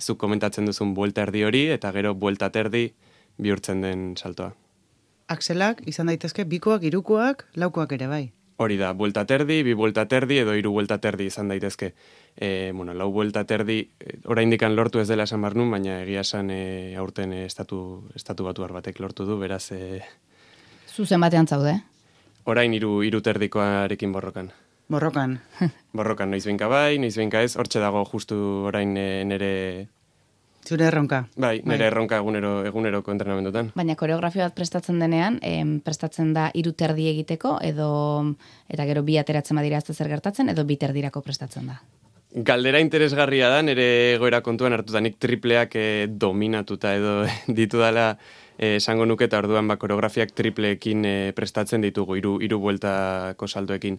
zuk 0.00 0.18
komentatzen 0.20 0.68
duzun 0.68 0.92
buelta 0.92 1.22
erdi 1.22 1.44
hori, 1.44 1.68
eta 1.72 1.92
gero 1.96 2.12
buelta 2.14 2.50
terdi 2.50 2.90
bihurtzen 3.40 3.80
den 3.80 4.12
saltoa. 4.16 4.52
Akselak, 5.30 5.80
izan 5.88 6.10
daitezke, 6.10 6.44
bikoak, 6.44 6.84
irukoak, 6.84 7.46
laukoak 7.56 7.92
ere 7.96 8.10
bai. 8.10 8.24
Hori 8.60 8.76
da, 8.76 8.92
buelta 8.92 9.22
terdi, 9.24 9.62
bi 9.64 9.72
buelta 9.72 10.04
terdi, 10.04 10.36
edo 10.42 10.52
hiru 10.52 10.74
buelta 10.74 10.98
terdi 11.00 11.30
izan 11.30 11.48
daitezke. 11.48 11.94
E, 12.36 12.72
bueno, 12.76 12.92
lau 12.92 13.06
buelta 13.12 13.46
terdi, 13.48 13.78
e, 13.96 14.18
oraindikan 14.28 14.74
lortu 14.76 15.00
ez 15.00 15.06
dela 15.08 15.24
esan 15.24 15.40
barnun, 15.40 15.70
baina 15.72 16.02
egia 16.02 16.20
esan 16.20 16.50
e, 16.52 16.94
aurten 17.00 17.32
e, 17.32 17.46
estatu, 17.46 17.78
estatu 18.14 18.44
batu 18.44 18.66
batek 18.68 19.00
lortu 19.00 19.24
du, 19.24 19.38
beraz... 19.40 19.72
E, 19.72 20.02
Zuzen 20.92 21.24
batean 21.24 21.48
zaude? 21.48 21.78
Orain 22.44 22.74
hiru 22.76 23.00
hiru 23.00 23.22
terdikoarekin 23.24 24.12
borrokan. 24.12 24.52
Borrokan. 24.92 25.38
Borrokan 25.96 26.30
noiz 26.30 26.44
benka 26.44 26.68
bai, 26.68 26.98
noiz 26.98 27.16
benka 27.16 27.40
ez, 27.40 27.56
hortxe 27.56 27.80
dago 27.80 28.04
justu 28.12 28.36
orain 28.68 28.92
e, 28.92 29.24
nere... 29.24 29.54
Zure 30.70 30.86
erronka. 30.86 31.24
Bai, 31.34 31.56
nere 31.64 31.82
bai. 31.82 31.86
erronka 31.88 32.18
egunero, 32.20 32.50
eguneroko 32.68 33.10
entrenamentotan. 33.10 33.72
Baina 33.74 33.96
koreografia 33.98 34.44
bat 34.46 34.54
prestatzen 34.54 35.00
denean, 35.02 35.40
em, 35.42 35.80
prestatzen 35.82 36.30
da 36.36 36.50
hiru 36.54 36.72
terdi 36.78 37.08
egiteko, 37.10 37.56
edo 37.66 37.88
eta 38.70 38.86
gero 38.86 39.02
bi 39.02 39.18
ateratzen 39.18 39.58
badira 39.58 39.80
ez 39.82 39.96
zer 39.96 40.12
gertatzen, 40.12 40.52
edo 40.54 40.64
bi 40.68 40.76
terdirako 40.78 41.24
prestatzen 41.26 41.72
da. 41.72 41.80
Galdera 42.30 42.78
interesgarria 42.78 43.48
da, 43.50 43.58
nere 43.66 44.16
goera 44.22 44.38
kontuan 44.46 44.76
hartuta 44.76 45.00
nik 45.02 45.18
tripleak 45.18 45.74
e, 45.74 46.06
dominatuta 46.06 46.94
edo 46.94 47.14
ditu 47.58 47.82
dela 47.82 48.12
eh, 48.56 48.76
esango 48.76 49.08
nuke 49.10 49.26
eta 49.26 49.40
orduan 49.42 49.66
ba, 49.66 49.74
koreografiak 49.74 50.30
tripleekin 50.38 51.04
e, 51.04 51.16
prestatzen 51.34 51.82
ditugu, 51.82 52.20
hiru 52.20 52.38
hiru 52.46 52.62
bueltako 52.62 53.50
saltoekin 53.50 53.98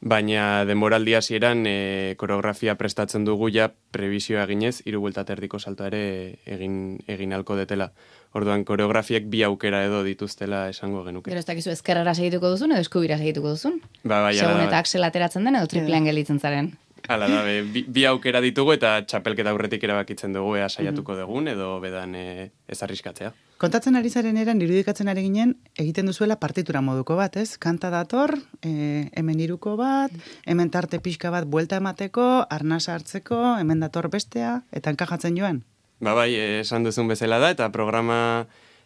baina 0.00 0.64
denboraldi 0.68 1.14
hasieran 1.16 1.64
e, 1.66 2.14
koreografia 2.20 2.76
prestatzen 2.76 3.24
dugu 3.24 3.48
ja 3.52 3.70
prebizioa 3.90 4.44
eginez, 4.44 4.82
hiru 4.84 5.00
buelta 5.00 5.24
terdiko 5.24 5.58
salto 5.58 5.86
ere 5.88 6.38
egin, 6.44 6.98
egin 7.08 7.32
alko 7.32 7.56
detela. 7.56 7.90
Orduan, 8.36 8.64
koreografiek 8.68 9.28
bi 9.32 9.42
aukera 9.46 9.84
edo 9.86 10.02
dituztela 10.04 10.66
esango 10.68 11.04
genuke. 11.06 11.30
Gero 11.30 11.40
ez 11.40 11.48
dakizu 11.48 11.72
ezkerrara 11.72 12.14
segituko 12.14 12.50
duzun 12.52 12.74
edo 12.76 12.84
eskubira 12.84 13.16
segituko 13.16 13.54
duzun? 13.56 13.80
Ba, 14.02 14.20
bai, 14.26 14.34
Segun 14.36 14.60
eta 14.60 14.76
da. 14.76 14.82
aksel 14.84 15.06
ateratzen 15.08 15.48
den 15.48 15.56
edo 15.56 15.70
triplean 15.72 16.04
gelitzen 16.04 16.40
zaren. 16.40 16.74
Hala 17.08 17.28
da, 17.30 17.42
be, 17.46 17.60
bi, 17.62 17.84
bi 17.86 18.04
aukera 18.08 18.40
ditugu 18.42 18.72
eta 18.74 18.96
txapelketa 19.06 19.52
aurretik 19.54 19.84
erabakitzen 19.86 20.34
dugu 20.34 20.56
ea 20.58 20.68
saiatuko 20.68 21.14
dugun 21.18 21.46
edo 21.52 21.76
bedan 21.82 22.14
e, 22.18 22.50
ez 22.66 22.78
arriskatzea. 22.82 23.32
Kontatzen 23.62 23.96
ari 23.96 24.10
zaren 24.10 24.36
eran, 24.36 24.60
irudikatzen 24.60 25.08
ari 25.08 25.22
ginen, 25.24 25.54
egiten 25.78 26.10
duzuela 26.10 26.36
partitura 26.36 26.82
moduko 26.84 27.16
bat, 27.16 27.38
ez? 27.40 27.56
Kanta 27.62 27.88
dator, 27.94 28.34
e, 28.60 29.06
hemen 29.16 29.40
iruko 29.40 29.76
bat, 29.80 30.12
hemen 30.44 30.68
tarte 30.74 31.00
pixka 31.00 31.30
bat 31.32 31.46
buelta 31.48 31.78
emateko, 31.80 32.26
arnasa 32.50 32.98
hartzeko, 32.98 33.38
hemen 33.62 33.80
dator 33.80 34.10
bestea, 34.12 34.58
eta 34.76 34.92
enkajatzen 34.92 35.38
joan. 35.38 35.62
Ba 36.04 36.12
bai, 36.18 36.32
esan 36.60 36.84
duzun 36.84 37.08
bezala 37.08 37.38
da, 37.40 37.54
eta 37.54 37.70
programa 37.72 38.18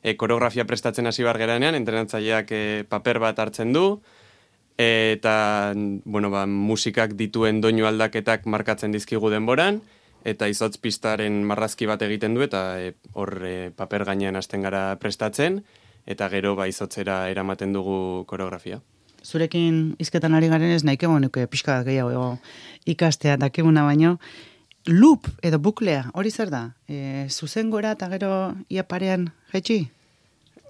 e, 0.03 0.15
koreografia 0.15 0.69
prestatzen 0.69 1.11
hasi 1.11 1.27
bar 1.27 1.41
geranean, 1.41 1.75
entrenatzaileak 1.75 2.53
e, 2.55 2.65
paper 2.89 3.19
bat 3.27 3.43
hartzen 3.43 3.73
du, 3.75 3.87
eta, 4.81 5.75
bueno, 6.05 6.31
ba, 6.33 6.47
musikak 6.47 7.13
dituen 7.19 7.61
doinu 7.61 7.85
aldaketak 7.89 8.47
markatzen 8.49 8.95
dizkigu 8.95 9.31
denboran, 9.33 9.81
eta 10.25 10.49
izotz 10.49 10.77
pistaren 10.81 11.43
marrazki 11.49 11.89
bat 11.89 12.03
egiten 12.03 12.37
du, 12.37 12.45
eta 12.45 12.81
e, 12.81 12.95
hor 13.13 13.37
e, 13.45 13.71
paper 13.77 14.07
gainean 14.09 14.37
hasten 14.41 14.65
gara 14.65 14.95
prestatzen, 15.01 15.61
eta 16.07 16.29
gero 16.33 16.55
ba 16.57 16.69
izotzera 16.69 17.29
eramaten 17.29 17.75
dugu 17.77 18.25
koreografia. 18.31 18.81
Zurekin 19.21 19.97
izketan 20.01 20.35
ari 20.35 20.49
garen 20.49 20.73
ez 20.73 20.85
nahiko 20.85 21.19
nuke 21.21 21.45
pixka 21.47 21.83
gehiago 21.85 22.39
ikastea 22.89 23.37
dakiguna 23.37 23.85
baino, 23.85 24.17
loop 24.87 25.29
edo 25.45 25.59
buklea, 25.61 26.09
hori 26.15 26.31
zer 26.31 26.49
da? 26.49 26.71
E, 26.89 27.29
zuzen 27.29 27.71
gora 27.71 27.93
eta 27.93 28.09
gero 28.09 28.55
ia 28.69 28.85
parean 28.89 29.29
jaitsi? 29.53 29.91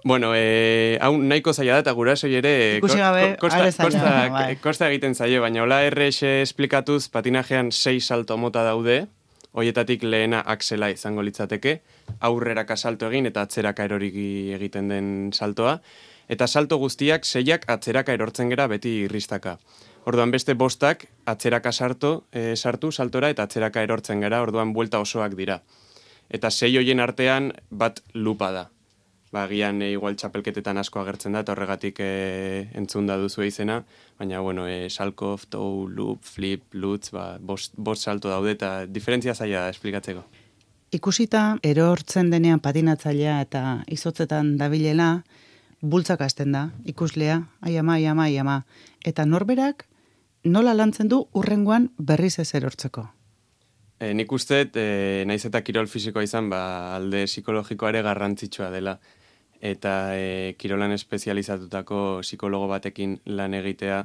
Bueno, 0.03 0.31
eh, 0.35 0.97
hau 1.01 1.13
nahiko 1.17 1.53
zaila 1.53 1.75
da, 1.77 1.83
eta 1.85 1.91
gurasoi 1.93 2.33
ere... 2.39 2.77
Ikusi 2.79 2.97
gabe, 2.97 3.35
ko- 3.37 3.47
kosta, 3.47 3.83
kosta, 3.83 4.13
bai. 4.33 4.55
kosta 4.57 4.87
egiten 4.89 5.13
zaio, 5.13 5.41
baina 5.43 5.61
hola 5.61 5.83
RS 5.89 6.23
esplikatuz 6.41 7.07
patinajean 7.13 7.69
sei 7.71 7.99
salto 8.01 8.37
mota 8.37 8.63
daude, 8.65 9.03
hoietatik 9.53 10.01
lehena 10.03 10.41
aksela 10.41 10.89
izango 10.89 11.21
litzateke, 11.21 11.81
aurreraka 12.19 12.77
salto 12.77 13.11
egin 13.11 13.29
eta 13.29 13.45
atzeraka 13.45 13.85
erorik 13.85 14.17
egiten 14.57 14.89
den 14.89 15.13
saltoa, 15.37 15.77
eta 16.31 16.47
salto 16.47 16.81
guztiak 16.81 17.25
seiak 17.27 17.69
atzeraka 17.69 18.17
erortzen 18.17 18.49
gera 18.49 18.65
beti 18.71 19.03
irristaka. 19.05 19.59
Orduan 20.09 20.31
beste 20.33 20.55
bostak 20.57 21.05
atzeraka 21.29 21.71
sarto, 21.71 22.23
eh, 22.33 22.55
sartu 22.55 22.89
saltora 22.91 23.29
eta 23.29 23.43
atzeraka 23.45 23.83
erortzen 23.85 24.19
gara, 24.25 24.41
orduan 24.41 24.73
buelta 24.73 24.97
osoak 24.99 25.37
dira. 25.37 25.61
Eta 26.31 26.49
sei 26.49 26.73
hoien 26.79 26.99
artean 26.99 27.53
bat 27.69 28.01
lupa 28.13 28.51
da 28.51 28.69
ba, 29.31 29.47
gian 29.47 29.81
e, 29.81 29.91
igual 29.95 30.17
txapelketetan 30.19 30.77
asko 30.81 31.01
agertzen 31.01 31.33
da, 31.35 31.41
eta 31.45 31.55
horregatik 31.55 31.99
e, 32.03 32.11
entzun 32.77 33.07
da 33.07 33.17
duzu 33.17 33.45
izena, 33.47 33.81
baina, 34.19 34.41
bueno, 34.43 34.67
e, 34.67 34.89
salkof, 34.89 35.47
tow, 35.49 35.87
loop, 35.87 36.23
flip, 36.27 36.67
lutz, 36.73 37.09
ba, 37.15 37.37
bost, 37.39 37.73
bost 37.77 38.03
salto 38.03 38.29
daude, 38.29 38.55
eta 38.57 38.85
diferentzia 38.85 39.35
zaila 39.35 39.65
da 39.65 39.75
esplikatzeko. 39.75 40.25
Ikusita, 40.91 41.45
erortzen 41.63 42.29
denean 42.33 42.59
patinatzailea 42.59 43.37
eta 43.45 43.61
izotzetan 43.87 44.57
dabilela, 44.59 45.21
bultzak 45.81 46.21
hasten 46.21 46.51
da, 46.51 46.67
ikuslea, 46.85 47.39
ai 47.61 47.77
ama, 47.79 47.95
ai 47.95 48.05
ama, 48.11 48.27
ai 48.27 48.37
ama. 48.37 48.57
Eta 49.07 49.25
norberak, 49.25 49.87
nola 50.43 50.75
lantzen 50.75 51.07
du 51.07 51.23
urrengoan 51.33 51.89
berriz 51.97 52.37
ez 52.43 52.51
erortzeko. 52.59 53.07
E, 54.01 54.11
nik 54.17 54.31
uste, 54.33 54.63
e, 54.75 55.23
naiz 55.29 55.43
eta 55.45 55.61
kirol 55.61 55.87
fisikoa 55.87 56.25
izan, 56.25 56.49
ba, 56.49 56.61
alde 56.97 57.23
psikologikoa 57.29 57.91
ere 57.93 58.01
garrantzitsua 58.05 58.71
dela. 58.73 58.97
Eta 59.61 60.17
e, 60.17 60.55
kirolan 60.57 60.91
espezializatutako 60.95 62.19
psikologo 62.25 62.67
batekin 62.67 63.19
lan 63.29 63.53
egitea 63.53 64.01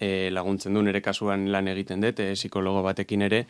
e, 0.00 0.30
laguntzen 0.34 0.74
du, 0.74 0.82
nire 0.82 1.00
kasuan 1.04 1.46
lan 1.52 1.70
egiten 1.70 2.02
dut, 2.02 2.18
e, 2.18 2.32
psikologo 2.34 2.82
batekin 2.82 3.22
ere, 3.22 3.44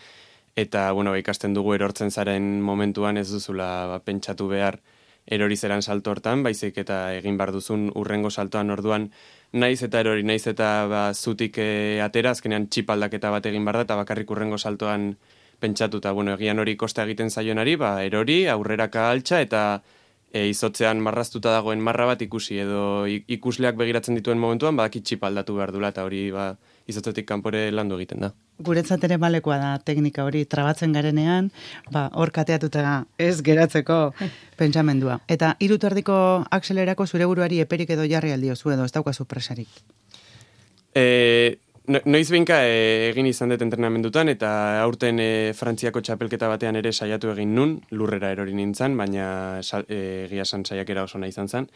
eta 0.56 0.90
bueno, 0.92 1.14
ikasten 1.16 1.54
dugu 1.56 1.74
erortzen 1.74 2.10
zaren 2.10 2.60
momentuan 2.60 3.16
ez 3.16 3.30
duzula 3.30 3.70
ba, 3.88 4.00
pentsatu 4.04 4.48
behar 4.50 4.80
erori 5.30 5.56
zeran 5.56 5.82
salto 5.82 6.10
hortan, 6.10 6.42
baizik 6.42 6.78
eta 6.82 7.14
egin 7.14 7.36
bar 7.38 7.52
duzun 7.54 7.90
urrengo 7.94 8.30
saltoan 8.30 8.70
orduan. 8.74 9.10
Naiz 9.52 9.82
eta 9.86 10.00
erori, 10.00 10.24
naiz 10.26 10.46
eta 10.50 10.70
ba, 10.90 11.02
zutik 11.14 11.58
e, 11.58 12.00
atera, 12.02 12.34
azkenean 12.34 12.68
txip 12.68 12.90
aldaketa 12.90 13.30
bat 13.30 13.46
egin 13.46 13.64
bar 13.64 13.80
da, 13.80 13.86
eta 13.86 13.96
bakarrik 14.00 14.30
urrengo 14.30 14.58
saltoan 14.58 15.14
pentsatuta, 15.60 16.12
bueno, 16.16 16.34
egian 16.34 16.58
hori 16.58 16.76
kosta 16.76 17.04
egiten 17.04 17.30
zaionari, 17.30 17.76
ba, 17.76 17.94
erori, 18.04 18.42
aurreraka 18.48 19.10
altxa, 19.10 19.40
eta 19.44 19.62
e, 20.32 20.46
izotzean 20.50 21.00
marraztuta 21.02 21.52
dagoen 21.54 21.80
marra 21.82 22.06
bat 22.10 22.22
ikusi, 22.22 22.58
edo 22.62 22.82
ikusleak 23.06 23.78
begiratzen 23.78 24.18
dituen 24.18 24.38
momentuan, 24.38 24.76
badaki 24.78 25.02
txip 25.02 25.24
aldatu 25.26 25.56
behar 25.58 25.72
dula, 25.74 25.90
eta 25.94 26.04
hori 26.06 26.28
ba, 26.34 26.52
izotzetik 26.90 27.26
kanpore 27.28 27.66
landu 27.74 27.98
egiten 27.98 28.26
da. 28.26 28.32
Guretzat 28.60 29.04
ere 29.08 29.16
balekoa 29.20 29.56
da 29.60 29.70
teknika 29.84 30.24
hori 30.26 30.44
trabatzen 30.44 30.92
garenean, 30.96 31.50
ba, 31.92 32.08
hor 32.14 32.32
kateatuta 32.34 33.04
ez 33.18 33.40
geratzeko 33.46 34.00
pentsamendua. 34.60 35.20
Eta 35.28 35.54
hiru 35.60 35.80
terdiko 35.82 36.14
akselerako 36.50 37.06
zure 37.06 37.26
buruari 37.30 37.62
eperik 37.64 37.90
edo 37.96 38.06
jarri 38.08 38.34
aldiozu 38.36 38.76
edo 38.76 38.86
ez 38.86 38.94
daukazu 38.94 39.26
presarik. 39.26 39.82
E, 40.94 41.58
noiz 41.86 42.28
behinka 42.30 42.60
e, 42.66 43.08
egin 43.10 43.26
izan 43.26 43.54
dut 43.54 43.62
entrenamendutan, 43.64 44.28
eta 44.28 44.50
aurten 44.82 45.18
e, 45.20 45.30
Frantziako 45.56 46.02
txapelketa 46.04 46.48
batean 46.48 46.76
ere 46.76 46.92
saiatu 46.92 47.32
egin 47.32 47.54
nun, 47.54 47.80
lurrera 47.90 48.30
erori 48.34 48.54
nintzen, 48.54 48.96
baina 48.96 49.26
e, 49.60 49.98
egia 50.26 50.46
esan 50.46 50.64
saiakera 50.64 51.04
oso 51.08 51.18
nahi 51.18 51.34
izan 51.34 51.48
zen. 51.48 51.68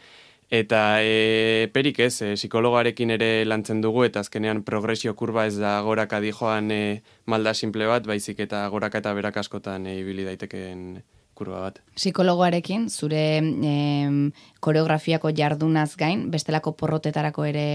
Eta 0.53 1.01
e, 1.01 1.67
perik 1.73 1.99
ez, 2.05 2.21
e, 2.21 2.33
psikologoarekin 2.37 3.15
ere 3.17 3.29
lantzen 3.49 3.81
dugu, 3.81 4.03
eta 4.05 4.21
azkenean 4.21 4.61
progresio 4.63 5.15
kurba 5.17 5.47
ez 5.49 5.57
da 5.57 5.79
goraka 5.81 6.21
dijoan 6.21 6.69
e, 6.71 7.01
malda 7.25 7.55
simple 7.57 7.89
bat, 7.89 8.05
baizik 8.05 8.39
eta 8.45 8.67
goraka 8.69 9.01
eta 9.01 9.13
berak 9.17 9.41
askotan 9.41 9.87
e, 9.89 9.97
ibili 10.03 10.27
daitekeen 10.27 11.01
kurba 11.35 11.65
bat. 11.65 11.81
Psikologoarekin, 11.97 12.87
zure 12.89 13.23
em, 13.41 14.31
koreografiako 14.61 15.33
jardunaz 15.35 15.95
gain, 15.99 16.29
bestelako 16.31 16.75
porrotetarako 16.77 17.49
ere 17.49 17.67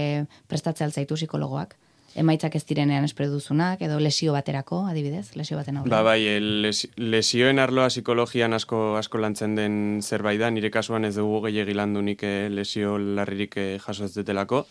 prestatzea 0.47 0.87
altzaitu 0.87 1.19
psikologoak? 1.19 1.75
Emaitzak 2.15 2.55
ez 2.59 2.65
direnean 2.67 3.05
espero 3.07 3.29
duzunak, 3.31 3.81
edo 3.81 3.99
lesio 4.03 4.33
baterako, 4.35 4.81
adibidez, 4.89 5.35
lesio 5.39 5.55
baten 5.55 5.77
aurrean. 5.79 5.93
Ba, 5.93 6.01
bai, 6.03 6.25
el, 6.27 6.49
les, 6.65 6.83
lesioen 6.99 7.59
arloa 7.63 7.87
psikologian 7.87 8.53
asko 8.57 8.97
asko 8.99 9.21
lantzen 9.23 9.55
den 9.55 9.75
zerbait 10.03 10.39
da, 10.41 10.49
nire 10.51 10.71
kasuan 10.73 11.07
ez 11.07 11.15
dugu 11.15 11.45
gehiagi 11.47 11.75
landu 11.77 12.03
nik 12.03 12.25
eh, 12.27 12.49
lesio 12.51 12.97
larririk 12.99 13.55
eh, 13.57 13.77
jaso 13.79 14.09
ez 14.09 14.13
detelako, 14.17 14.65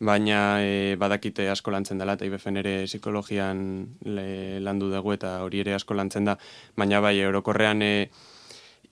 baina 0.00 0.62
e, 0.62 0.96
badakite 0.96 1.48
asko 1.50 1.74
lantzen 1.74 1.98
dela, 1.98 2.14
eta 2.14 2.24
IBFen 2.24 2.56
ere 2.62 2.74
psikologian 2.86 3.60
le, 4.06 4.26
landu 4.64 4.88
dugu 4.92 5.12
eta 5.16 5.38
hori 5.44 5.60
ere 5.64 5.74
asko 5.76 5.96
lantzen 5.98 6.30
da, 6.30 6.38
baina 6.78 7.02
bai, 7.04 7.16
orokorrean 7.26 7.82
e, 7.82 7.92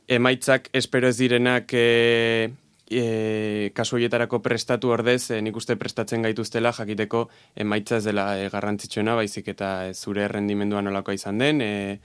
emaitzak 0.09 0.69
espero 0.75 1.09
ez 1.09 1.17
direnak 1.19 1.73
e, 1.73 2.51
e, 2.91 3.71
kasu 3.75 3.97
horietarako 3.97 4.41
prestatu 4.43 4.91
ordez, 4.95 5.31
e, 5.31 5.41
nik 5.43 5.57
uste 5.57 5.77
prestatzen 5.77 6.23
gaituztela 6.27 6.73
jakiteko 6.73 7.27
emaitza 7.57 7.99
ez 7.99 8.05
dela 8.05 8.29
e, 8.39 8.49
garrantzitsuena, 8.53 9.17
baizik 9.19 9.49
eta 9.55 9.89
e, 9.89 9.95
zure 9.95 10.25
errendimendua 10.27 10.83
nolakoa 10.83 11.17
izan 11.17 11.43
den, 11.43 11.61
e, 11.61 11.99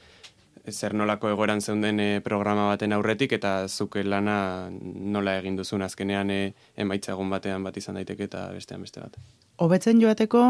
zer 0.69 0.93
nolako 0.93 1.31
egoeran 1.31 1.61
zeunden 1.61 1.99
e, 1.99 2.09
programa 2.21 2.67
baten 2.69 2.93
aurretik, 2.93 3.33
eta 3.37 3.67
zuke 3.67 4.03
lana 4.03 4.69
nola 4.71 5.37
egin 5.39 5.55
duzun 5.57 5.81
azkenean 5.81 6.29
e, 6.29 6.41
emaitza 6.77 7.13
egun 7.15 7.29
batean 7.29 7.63
bat 7.63 7.77
izan 7.77 7.97
daiteke 7.97 8.29
eta 8.29 8.47
bestean 8.53 8.81
beste 8.81 9.01
bat. 9.01 9.17
Hobetzen 9.61 10.01
joateko 10.01 10.43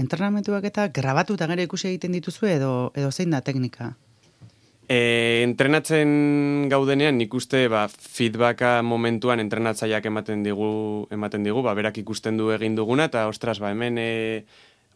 entrenamentuak 0.00 0.64
eta 0.64 0.88
grabatuta 0.88 1.46
gero 1.50 1.62
ikusi 1.62 1.88
egiten 1.92 2.16
dituzu 2.16 2.48
edo 2.50 2.72
edo 2.96 3.12
zein 3.12 3.30
da 3.30 3.40
teknika? 3.40 3.94
E, 4.88 5.40
entrenatzen 5.40 6.68
gaudenean 6.68 7.16
nik 7.16 7.32
uste 7.34 7.62
ba, 7.72 7.86
feedbacka 7.88 8.82
momentuan 8.84 9.40
entrenatzaileak 9.40 10.10
ematen 10.10 10.42
digu, 10.44 10.68
ematen 11.14 11.46
digu, 11.46 11.62
ba, 11.64 11.72
berak 11.78 11.98
ikusten 12.02 12.36
du 12.36 12.50
egin 12.52 12.76
duguna, 12.76 13.08
eta 13.08 13.24
ostras, 13.30 13.56
ba, 13.64 13.72
hemen 13.72 13.96
e, 13.98 14.10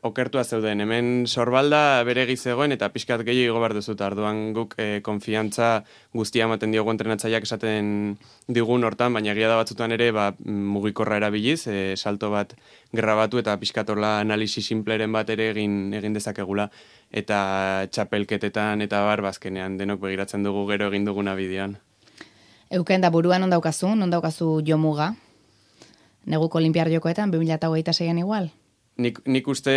okertua 0.02 0.44
zeuden, 0.44 0.80
hemen 0.80 1.26
sorbalda 1.26 2.04
bere 2.06 2.24
zegoen 2.36 2.72
eta 2.72 2.88
pixkat 2.94 3.24
gehiago 3.26 3.54
igo 3.54 3.60
behar 3.60 3.74
duzu, 3.74 3.92
eta 3.92 4.06
arduan 4.06 4.52
guk 4.54 4.74
e, 4.78 5.00
konfiantza 5.02 5.82
guztia 6.14 6.44
ematen 6.44 6.70
diogu 6.70 6.90
entrenatzaileak 6.90 7.42
esaten 7.42 8.16
digun 8.46 8.84
hortan, 8.84 9.12
baina 9.12 9.32
egia 9.32 9.48
da 9.48 9.56
batzutan 9.56 9.92
ere 9.92 10.10
ba, 10.12 10.32
mugikorra 10.38 11.16
erabiliz, 11.16 11.66
e, 11.66 11.96
salto 11.96 12.30
bat 12.30 12.54
grabatu 12.92 13.38
eta 13.42 13.56
pixkatorla 13.58 14.20
analisi 14.20 14.62
simpleren 14.62 15.12
bat 15.12 15.30
ere 15.30 15.50
egin, 15.50 15.92
egin 15.94 16.14
dezakegula 16.14 16.68
eta 17.10 17.86
txapelketetan 17.90 18.82
eta 18.86 19.02
bar 19.02 19.22
bazkenean 19.22 19.78
denok 19.78 20.00
begiratzen 20.06 20.46
dugu 20.46 20.66
gero 20.70 20.92
egin 20.92 21.08
duguna 21.08 21.34
bidean. 21.34 21.78
Euken 22.70 23.00
da 23.00 23.10
buruan 23.10 23.40
non 23.40 23.50
daukazu, 23.50 23.96
non 23.96 24.10
daukazu 24.10 24.60
jomuga? 24.62 25.14
Neguko 26.28 26.58
olimpiar 26.58 26.90
jokoetan, 26.92 27.32
2026an 27.32 28.18
igual? 28.20 28.50
Nik, 28.98 29.20
nik 29.26 29.46
uste 29.48 29.74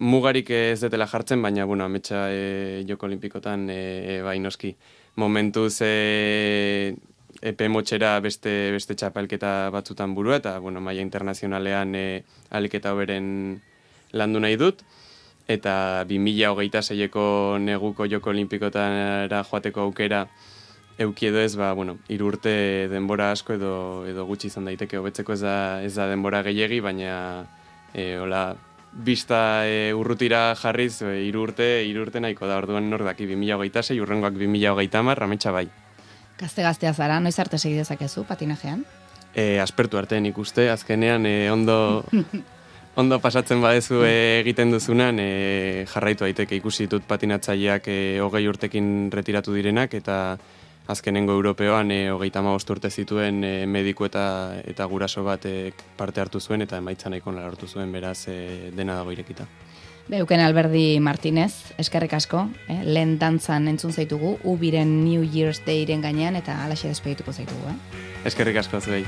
mugarik 0.00 0.50
ez 0.52 0.80
detela 0.84 1.08
jartzen, 1.08 1.42
baina, 1.42 1.64
bueno, 1.68 1.86
ametsa 1.88 2.26
e, 2.30 2.84
joko 2.88 3.08
olimpikotan 3.08 3.68
e, 3.72 3.80
e, 4.16 4.20
bai 4.22 4.38
noski. 4.44 4.74
Momentuz 5.16 5.80
e, 5.84 6.94
epe 7.42 7.68
motxera 7.72 8.14
beste, 8.20 8.70
beste 8.76 8.94
txapelketa 8.94 9.70
batzutan 9.74 10.14
burua, 10.14 10.38
eta, 10.42 10.58
bueno, 10.60 10.80
maia 10.84 11.04
internazionalean 11.04 11.96
e, 11.96 12.06
aliketa 12.50 12.92
hoberen 12.92 13.60
landu 14.12 14.42
nahi 14.44 14.60
dut. 14.60 14.84
Eta 15.50 16.04
2008 16.06 16.92
zeieko 16.92 17.58
neguko 17.58 18.06
joko 18.06 18.30
olimpikotan 18.30 19.26
joateko 19.32 19.88
aukera, 19.88 20.26
euki 21.02 21.26
edo 21.32 21.40
ez, 21.40 21.56
ba, 21.56 21.72
bueno, 21.74 21.96
irurte 22.12 22.86
denbora 22.92 23.32
asko 23.32 23.56
edo, 23.56 23.72
edo 24.06 24.28
gutxi 24.28 24.52
izan 24.52 24.68
daiteke, 24.68 25.00
hobetzeko 25.00 25.34
ez 25.34 25.40
da, 25.40 25.56
ez 25.82 25.96
da 25.96 26.06
denbora 26.06 26.44
gehiegi, 26.46 26.78
baina 26.84 27.16
e, 27.94 28.18
hola, 28.18 28.56
bista 28.92 29.66
e, 29.66 29.92
urrutira 29.94 30.54
jarriz, 30.54 31.02
e, 31.02 31.22
irurte, 31.26 31.84
irurte 31.84 32.20
nahiko 32.20 32.46
da, 32.46 32.58
orduan 32.60 32.90
nor 32.90 33.04
daki 33.04 33.26
2008 33.30 33.82
zei, 33.82 34.00
urrengoak 34.00 34.36
2008 34.36 35.04
mar, 35.04 35.18
rametxa 35.18 35.52
bai. 35.52 35.66
Gazte-gaztea 36.40 36.92
zara, 36.94 37.20
noiz 37.20 37.38
arte 37.38 37.58
segi 37.58 37.76
dezakezu 37.78 38.24
patinajean? 38.28 38.84
E, 39.34 39.60
aspertu 39.60 39.98
arte 40.00 40.20
nik 40.20 40.38
uste, 40.38 40.70
azkenean 40.70 41.26
e, 41.26 41.36
ondo... 41.50 41.78
Ondo 42.92 43.16
pasatzen 43.24 43.62
badezu 43.64 44.02
e, 44.04 44.42
egiten 44.42 44.68
duzunan, 44.68 45.16
e, 45.16 45.86
jarraitu 45.88 46.26
daiteke 46.26 46.58
ikusi 46.58 46.84
dut 46.92 47.06
patinatzaileak 47.08 47.86
e, 47.88 47.94
hogei 48.20 48.42
urtekin 48.50 49.08
retiratu 49.08 49.54
direnak, 49.56 49.94
eta 49.96 50.36
azkenengo 50.86 51.32
europeoan 51.32 51.90
e, 51.90 52.10
hogeita 52.10 52.42
urte 52.42 52.90
zituen 52.90 53.44
e, 53.44 53.66
mediku 53.66 54.04
eta 54.04 54.60
eta 54.64 54.84
guraso 54.84 55.24
bat 55.24 55.46
parte 55.96 56.20
hartu 56.20 56.40
zuen 56.40 56.62
eta 56.62 56.78
emaitza 56.78 57.10
nahiko 57.10 57.30
hartu 57.30 57.66
zuen 57.66 57.92
beraz 57.92 58.28
e, 58.28 58.70
dena 58.74 58.94
dago 58.96 59.12
irekita. 59.12 59.46
Beuken 60.08 60.40
Alberdi 60.40 60.98
Martinez, 61.00 61.74
eskerrik 61.78 62.12
asko, 62.18 62.48
eh? 62.68 62.80
lehen 62.84 63.18
dantzan 63.20 63.68
entzun 63.70 63.92
zaitugu, 63.92 64.34
ubiren 64.44 65.04
New 65.04 65.22
Year's 65.22 65.62
Dayren 65.64 66.02
gainean 66.02 66.36
eta 66.36 66.64
alaxe 66.64 66.90
despedituko 66.90 67.32
zaitugu. 67.32 67.70
Eh? 67.70 68.02
Eskerrik 68.32 68.58
asko 68.64 68.80
zuei. 68.80 69.06